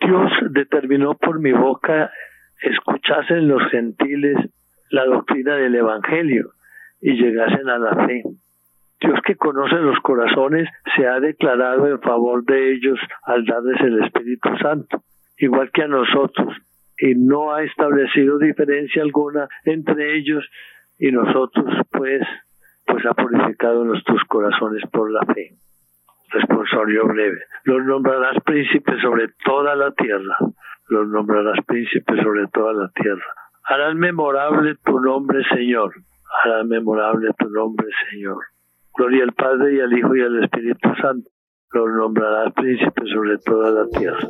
Dios 0.01 0.33
determinó 0.51 1.15
por 1.15 1.39
mi 1.39 1.53
boca 1.53 2.11
escuchasen 2.61 3.47
los 3.47 3.63
gentiles 3.71 4.37
la 4.91 5.05
doctrina 5.05 5.55
del 5.57 5.77
Evangelio 5.77 6.51
y 7.01 7.13
llegasen 7.13 7.69
a 7.69 7.79
la 7.79 8.07
fe. 8.07 8.25
Dios 9.01 9.19
que 9.25 9.37
conoce 9.37 9.77
los 9.77 9.99
corazones 10.01 10.69
se 10.97 11.07
ha 11.07 11.21
declarado 11.21 11.87
en 11.89 12.01
favor 12.01 12.45
de 12.45 12.73
ellos 12.73 12.99
al 13.25 13.45
darles 13.45 13.81
el 13.81 14.03
Espíritu 14.05 14.49
Santo, 14.61 15.03
igual 15.39 15.71
que 15.73 15.83
a 15.83 15.89
nosotros, 15.89 16.57
y 16.99 17.15
no 17.15 17.53
ha 17.53 17.63
establecido 17.63 18.39
diferencia 18.39 19.03
alguna 19.03 19.49
entre 19.65 20.17
ellos 20.17 20.49
y 20.99 21.11
nosotros, 21.11 21.67
pues, 21.91 22.23
pues 22.87 23.05
ha 23.07 23.15
purificado 23.15 23.85
nuestros 23.85 24.23
corazones 24.29 24.83
por 24.91 25.11
la 25.11 25.21
fe. 25.35 25.57
Responsorio 26.31 27.07
breve. 27.07 27.41
Los 27.65 27.85
nombrarás 27.85 28.43
príncipes 28.45 29.01
sobre 29.03 29.29
toda 29.45 29.75
la 29.77 29.93
tierra. 29.93 30.37
Los 30.89 31.09
nombrarás 31.09 31.65
príncipes 31.67 32.21
sobre 32.23 32.47
toda 32.49 32.73
la 32.73 32.91
tierra. 32.95 33.25
Harán 33.65 33.99
memorable 33.99 34.77
tu 34.85 35.01
nombre, 35.01 35.43
Señor. 35.49 35.95
Harán 36.43 36.69
memorable 36.69 37.31
tu 37.39 37.49
nombre, 37.49 37.87
Señor. 38.11 38.39
Gloria 38.97 39.25
al 39.25 39.33
Padre 39.33 39.75
y 39.75 39.81
al 39.81 39.99
Hijo 39.99 40.15
y 40.15 40.21
al 40.21 40.45
Espíritu 40.45 40.95
Santo. 41.01 41.29
Los 41.73 41.89
nombrarás 41.91 42.53
príncipes 42.55 43.11
sobre 43.13 43.39
toda 43.39 43.71
la 43.71 43.89
tierra. 43.99 44.29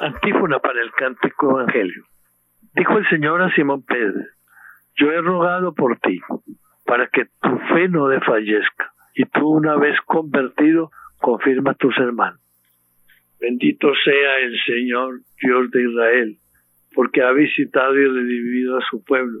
Antífona 0.00 0.58
para 0.58 0.82
el 0.82 0.92
cántico 0.92 1.52
evangelio. 1.52 2.04
Dijo 2.74 2.98
el 2.98 3.08
Señor 3.08 3.40
a 3.40 3.54
Simón 3.54 3.82
Pedro, 3.82 4.20
yo 4.96 5.10
he 5.10 5.20
rogado 5.22 5.74
por 5.74 5.98
ti, 6.00 6.20
para 6.84 7.06
que 7.06 7.24
tu 7.40 7.58
fe 7.72 7.88
no 7.88 8.08
desfallezca, 8.08 8.92
y 9.14 9.24
tú 9.24 9.48
una 9.48 9.76
vez 9.76 9.98
convertido, 10.04 10.90
confirma 11.20 11.70
a 11.70 11.74
tus 11.74 11.96
hermanos. 11.98 12.40
Bendito 13.40 13.92
sea 14.04 14.38
el 14.40 14.58
Señor, 14.66 15.20
Dios 15.40 15.70
de 15.70 15.82
Israel, 15.90 16.36
porque 16.94 17.22
ha 17.22 17.32
visitado 17.32 17.94
y 17.94 18.06
redimido 18.06 18.76
a 18.78 18.84
su 18.90 19.02
pueblo, 19.02 19.40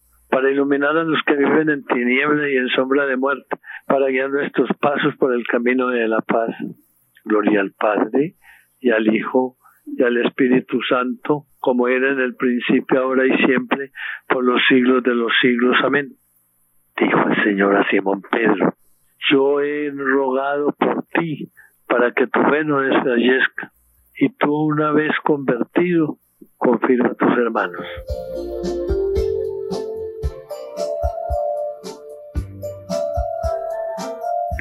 para 0.31 0.49
iluminar 0.49 0.97
a 0.97 1.03
los 1.03 1.21
que 1.27 1.35
viven 1.35 1.69
en 1.69 1.83
tiniebla 1.83 2.49
y 2.49 2.55
en 2.55 2.69
sombra 2.69 3.05
de 3.05 3.17
muerte, 3.17 3.57
para 3.85 4.07
guiar 4.07 4.29
nuestros 4.29 4.69
pasos 4.79 5.13
por 5.17 5.33
el 5.33 5.45
camino 5.45 5.89
de 5.89 6.07
la 6.07 6.21
paz. 6.21 6.55
Gloria 7.25 7.59
al 7.59 7.73
Padre, 7.73 8.35
y 8.79 8.91
al 8.91 9.13
Hijo, 9.13 9.57
y 9.85 10.01
al 10.01 10.17
Espíritu 10.25 10.81
Santo, 10.87 11.43
como 11.59 11.89
era 11.89 12.11
en 12.11 12.21
el 12.21 12.35
principio, 12.35 13.01
ahora 13.01 13.27
y 13.27 13.45
siempre, 13.45 13.91
por 14.27 14.43
los 14.45 14.61
siglos 14.69 15.03
de 15.03 15.13
los 15.13 15.33
siglos. 15.41 15.75
Amén. 15.83 16.13
Dijo 16.97 17.19
el 17.27 17.43
Señor 17.43 17.75
a 17.75 17.89
Simón 17.89 18.21
Pedro, 18.31 18.73
yo 19.29 19.59
he 19.59 19.91
rogado 19.91 20.73
por 20.79 21.03
ti 21.13 21.51
para 21.87 22.13
que 22.13 22.27
tu 22.27 22.41
fe 22.43 22.63
no 22.63 22.79
desfallezca, 22.79 23.71
y 24.17 24.29
tú 24.37 24.53
una 24.53 24.91
vez 24.91 25.11
convertido, 25.23 26.17
confirma 26.57 27.09
a 27.09 27.15
tus 27.15 27.37
hermanos. 27.37 28.80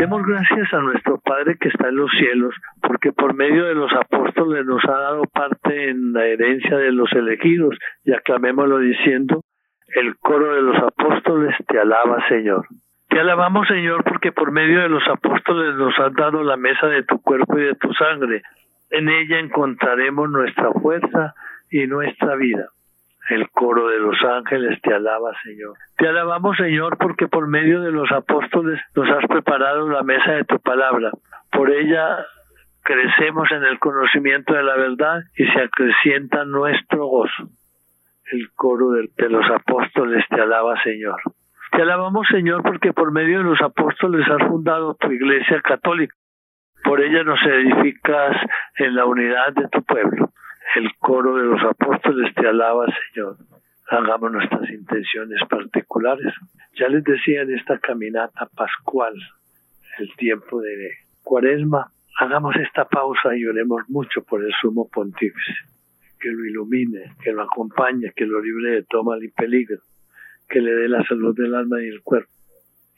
Demos 0.00 0.22
gracias 0.24 0.72
a 0.72 0.80
nuestro 0.80 1.18
Padre 1.18 1.58
que 1.60 1.68
está 1.68 1.90
en 1.90 1.96
los 1.96 2.10
cielos, 2.12 2.54
porque 2.80 3.12
por 3.12 3.34
medio 3.34 3.66
de 3.66 3.74
los 3.74 3.92
apóstoles 3.92 4.64
nos 4.64 4.82
ha 4.86 4.92
dado 4.98 5.24
parte 5.24 5.90
en 5.90 6.14
la 6.14 6.24
herencia 6.24 6.78
de 6.78 6.90
los 6.90 7.12
elegidos, 7.12 7.76
y 8.02 8.14
aclamémoslo 8.14 8.78
diciendo, 8.78 9.42
el 9.94 10.16
coro 10.16 10.54
de 10.54 10.62
los 10.62 10.82
apóstoles 10.82 11.54
te 11.68 11.78
alaba, 11.78 12.26
Señor. 12.30 12.64
Te 13.10 13.20
alabamos, 13.20 13.68
Señor, 13.68 14.02
porque 14.04 14.32
por 14.32 14.52
medio 14.52 14.80
de 14.80 14.88
los 14.88 15.06
apóstoles 15.06 15.74
nos 15.74 15.92
has 15.98 16.14
dado 16.14 16.42
la 16.44 16.56
mesa 16.56 16.86
de 16.86 17.02
tu 17.02 17.20
cuerpo 17.20 17.58
y 17.58 17.64
de 17.64 17.74
tu 17.74 17.92
sangre. 17.92 18.40
En 18.88 19.06
ella 19.06 19.38
encontraremos 19.38 20.30
nuestra 20.30 20.72
fuerza 20.80 21.34
y 21.70 21.86
nuestra 21.86 22.36
vida. 22.36 22.70
El 23.30 23.48
coro 23.50 23.86
de 23.86 24.00
los 24.00 24.16
ángeles 24.24 24.82
te 24.82 24.92
alaba, 24.92 25.30
Señor. 25.44 25.74
Te 25.96 26.08
alabamos, 26.08 26.56
Señor, 26.56 26.98
porque 26.98 27.28
por 27.28 27.46
medio 27.46 27.80
de 27.80 27.92
los 27.92 28.10
apóstoles 28.10 28.80
nos 28.96 29.08
has 29.08 29.24
preparado 29.28 29.88
la 29.88 30.02
mesa 30.02 30.32
de 30.32 30.44
tu 30.44 30.58
palabra. 30.58 31.12
Por 31.52 31.70
ella 31.70 32.26
crecemos 32.82 33.48
en 33.52 33.62
el 33.62 33.78
conocimiento 33.78 34.52
de 34.52 34.64
la 34.64 34.74
verdad 34.74 35.20
y 35.36 35.46
se 35.46 35.60
acrecienta 35.60 36.44
nuestro 36.44 37.06
gozo. 37.06 37.50
El 38.32 38.50
coro 38.56 38.90
de, 38.90 39.28
los 39.28 39.48
apóstoles 39.48 40.24
te 40.28 40.40
alaba, 40.40 40.82
Señor. 40.82 41.20
Te 41.70 41.82
alabamos, 41.82 42.26
Señor, 42.32 42.64
porque 42.64 42.92
por 42.92 43.12
medio 43.12 43.38
de 43.38 43.44
los 43.44 43.60
apóstoles 43.60 44.28
has 44.28 44.48
fundado 44.48 44.96
tu 44.96 45.12
iglesia 45.12 45.60
católica. 45.62 46.16
Por 46.82 47.00
ella 47.00 47.22
nos 47.22 47.40
edificas 47.44 48.36
en 48.78 48.96
la 48.96 49.04
unidad 49.04 49.52
de 49.52 49.68
tu 49.68 49.84
pueblo 49.84 50.32
el 50.76 50.94
coro 50.98 51.36
de 51.36 51.44
los 51.44 51.62
apóstoles 51.62 52.34
te 52.34 52.46
alaba, 52.46 52.86
Señor. 53.12 53.36
Hagamos 53.88 54.32
nuestras 54.32 54.70
intenciones 54.70 55.40
particulares. 55.48 56.32
Ya 56.78 56.88
les 56.88 57.02
decía 57.02 57.42
en 57.42 57.56
esta 57.56 57.78
caminata 57.78 58.48
pascual, 58.54 59.14
el 59.98 60.14
tiempo 60.16 60.60
de 60.60 60.92
cuaresma, 61.22 61.90
hagamos 62.18 62.54
esta 62.56 62.84
pausa 62.84 63.36
y 63.36 63.44
oremos 63.46 63.82
mucho 63.88 64.22
por 64.22 64.44
el 64.44 64.52
sumo 64.60 64.88
pontífice, 64.88 65.54
que 66.20 66.30
lo 66.30 66.44
ilumine, 66.44 67.14
que 67.22 67.32
lo 67.32 67.42
acompañe, 67.42 68.12
que 68.14 68.26
lo 68.26 68.40
libre 68.40 68.70
de 68.72 68.82
toma 68.84 69.16
y 69.20 69.28
peligro, 69.28 69.80
que 70.48 70.60
le 70.60 70.72
dé 70.72 70.88
la 70.88 71.04
salud 71.04 71.34
del 71.36 71.54
alma 71.54 71.82
y 71.82 71.88
el 71.88 72.02
cuerpo, 72.02 72.30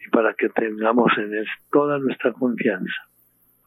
y 0.04 0.10
para 0.10 0.34
que 0.34 0.50
tengamos 0.50 1.12
en 1.16 1.34
él 1.34 1.46
toda 1.70 1.98
nuestra 1.98 2.32
confianza. 2.32 2.92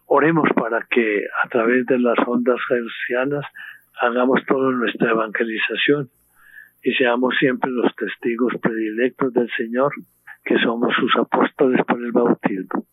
Oremos 0.08 0.48
para 0.56 0.86
que 0.90 1.24
a 1.44 1.50
través 1.50 1.86
de 1.88 1.98
las 2.00 2.18
ondas 2.28 2.60
gercianas 2.68 3.46
hagamos 4.02 4.42
toda 4.46 4.72
nuestra 4.72 5.12
evangelización 5.12 6.10
y 6.84 6.94
seamos 6.94 7.36
siempre 7.40 7.72
los 7.72 7.94
testigos 7.96 8.54
predilectos 8.62 9.34
del 9.34 9.50
Señor, 9.58 9.92
que 10.44 10.58
somos 10.60 10.94
sus 10.96 11.16
apóstoles 11.18 11.84
por 11.86 12.00
el 12.00 12.12
bautismo. 12.12 12.86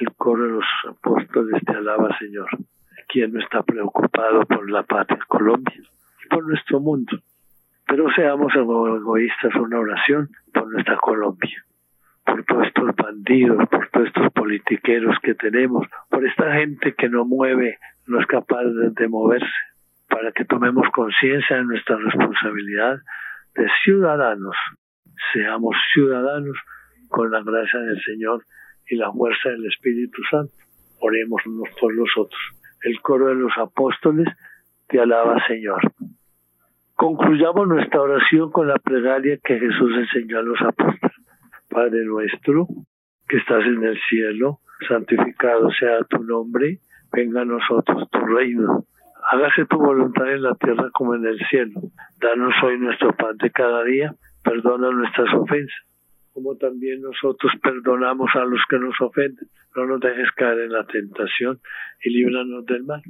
El 0.00 0.12
coro 0.14 0.42
de 0.42 0.50
los 0.50 0.64
apóstoles 0.88 1.64
te 1.64 1.72
alaba, 1.72 2.16
Señor. 2.18 2.48
Quien 3.08 3.32
no 3.32 3.40
está 3.40 3.62
preocupado 3.62 4.40
por 4.44 4.68
la 4.70 4.82
patria 4.82 5.18
Colombia 5.28 5.82
por 6.28 6.46
nuestro 6.46 6.80
mundo. 6.80 7.18
Pero 7.86 8.10
seamos 8.14 8.52
egoístas 8.54 9.54
una 9.54 9.78
oración 9.78 10.28
por 10.52 10.70
nuestra 10.70 10.96
Colombia, 10.96 11.64
por 12.24 12.44
todos 12.44 12.66
estos 12.66 12.96
bandidos, 12.96 13.68
por 13.68 13.88
todos 13.90 14.08
estos 14.08 14.32
politiqueros 14.32 15.16
que 15.22 15.34
tenemos, 15.36 15.86
por 16.10 16.26
esta 16.26 16.52
gente 16.54 16.94
que 16.94 17.08
no 17.08 17.24
mueve, 17.24 17.78
no 18.06 18.20
es 18.20 18.26
capaz 18.26 18.64
de 18.64 19.08
moverse 19.08 19.46
para 20.16 20.32
que 20.32 20.46
tomemos 20.46 20.88
conciencia 20.94 21.56
de 21.56 21.64
nuestra 21.64 21.94
responsabilidad 21.98 22.96
de 23.54 23.66
ciudadanos. 23.84 24.56
Seamos 25.30 25.76
ciudadanos 25.92 26.56
con 27.08 27.30
la 27.30 27.42
gracia 27.42 27.80
del 27.80 28.00
Señor 28.00 28.42
y 28.88 28.96
la 28.96 29.12
fuerza 29.12 29.50
del 29.50 29.66
Espíritu 29.66 30.22
Santo. 30.30 30.54
Oremos 31.00 31.44
unos 31.44 31.68
por 31.78 31.94
los 31.94 32.08
otros. 32.16 32.40
El 32.82 32.98
coro 33.02 33.28
de 33.28 33.34
los 33.34 33.52
apóstoles 33.58 34.26
te 34.88 34.98
alaba, 35.00 35.36
Señor. 35.48 35.82
Concluyamos 36.94 37.68
nuestra 37.68 38.00
oración 38.00 38.50
con 38.50 38.68
la 38.68 38.78
plegaria 38.78 39.38
que 39.44 39.58
Jesús 39.58 39.92
enseñó 39.98 40.38
a 40.38 40.42
los 40.42 40.62
apóstoles. 40.62 41.14
Padre 41.68 42.06
nuestro, 42.06 42.66
que 43.28 43.36
estás 43.36 43.62
en 43.66 43.84
el 43.84 44.00
cielo, 44.08 44.60
santificado 44.88 45.70
sea 45.72 45.98
tu 46.08 46.24
nombre 46.24 46.80
venga 47.12 47.42
a 47.42 47.44
nosotros 47.44 48.08
tu 48.10 48.18
reino. 48.18 48.86
Hágase 49.28 49.66
tu 49.66 49.76
voluntad 49.78 50.32
en 50.32 50.42
la 50.42 50.54
tierra 50.54 50.88
como 50.92 51.16
en 51.16 51.26
el 51.26 51.38
cielo. 51.48 51.80
Danos 52.20 52.54
hoy 52.62 52.78
nuestro 52.78 53.12
pan 53.16 53.36
de 53.38 53.50
cada 53.50 53.82
día. 53.82 54.14
Perdona 54.44 54.90
nuestras 54.92 55.34
ofensas, 55.34 55.74
como 56.32 56.56
también 56.56 57.02
nosotros 57.02 57.52
perdonamos 57.60 58.30
a 58.36 58.44
los 58.44 58.60
que 58.70 58.78
nos 58.78 58.94
ofenden. 59.00 59.48
No 59.74 59.86
nos 59.86 60.00
dejes 60.00 60.30
caer 60.36 60.60
en 60.60 60.72
la 60.72 60.86
tentación 60.86 61.58
y 62.04 62.10
líbranos 62.10 62.64
del 62.66 62.84
mal. 62.84 63.02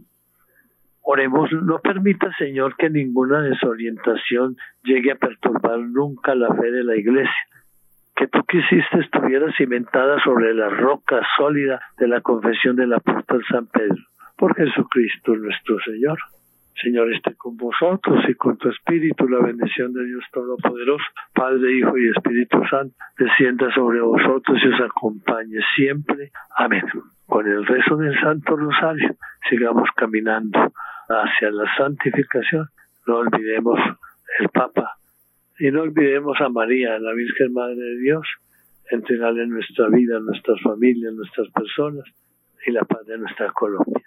Oremos, 1.03 1.53
no 1.53 1.81
permita, 1.81 2.33
Señor, 2.39 2.77
que 2.77 2.89
ninguna 2.89 3.43
desorientación 3.43 4.57
llegue 4.85 5.13
a 5.13 5.17
perturbar 5.17 5.79
nunca 5.81 6.35
la 6.35 6.49
fe 6.55 6.71
de 6.71 6.83
la 6.83 6.97
Iglesia. 6.97 7.47
Que 8.17 8.27
tú 8.27 8.43
quisiste 8.49 9.01
estuviera 9.01 9.53
cimentada 9.59 10.19
sobre 10.25 10.55
la 10.55 10.71
roca 10.71 11.21
sólida 11.37 11.79
de 11.99 12.09
la 12.09 12.23
confesión 12.23 12.75
del 12.75 12.95
apóstol 12.95 13.45
San 13.51 13.67
Pedro. 13.67 14.03
Por 14.37 14.55
Jesucristo 14.55 15.35
nuestro 15.35 15.79
Señor. 15.81 16.19
Señor, 16.83 17.11
esté 17.15 17.35
con 17.37 17.57
vosotros 17.57 18.23
y 18.29 18.35
con 18.35 18.59
tu 18.59 18.69
Espíritu. 18.69 19.27
La 19.29 19.41
bendición 19.41 19.95
de 19.95 20.05
Dios 20.05 20.25
Todopoderoso, 20.31 21.05
Padre, 21.33 21.79
Hijo 21.79 21.97
y 21.97 22.11
Espíritu 22.11 22.63
Santo, 22.69 22.95
descienda 23.19 23.73
sobre 23.75 24.01
vosotros 24.01 24.59
y 24.63 24.69
os 24.69 24.81
acompañe 24.83 25.59
siempre. 25.75 26.33
Amén. 26.55 26.83
Con 27.25 27.47
el 27.47 27.65
rezo 27.65 27.97
del 27.97 28.15
Santo 28.21 28.57
Rosario, 28.57 29.17
sigamos 29.49 29.89
caminando 29.97 30.71
hacia 31.09 31.51
la 31.51 31.65
santificación. 31.77 32.69
No 33.07 33.17
olvidemos 33.17 33.79
el 34.39 34.51
Papa 34.51 34.97
y 35.59 35.71
no 35.71 35.81
olvidemos 35.81 36.39
a 36.43 36.51
María, 36.51 36.99
la 36.99 37.15
Virgen 37.15 37.55
Madre 37.55 37.77
de 37.77 37.99
Dios, 38.01 38.27
entregarle 38.91 39.47
nuestra 39.47 39.89
vida, 39.89 40.21
nuestras 40.21 40.61
familias, 40.61 41.15
nuestras 41.15 41.49
personas 41.53 42.05
y 42.67 42.73
la 42.73 42.83
paz 42.83 43.07
de 43.07 43.17
nuestra 43.17 43.51
Colombia. 43.53 44.07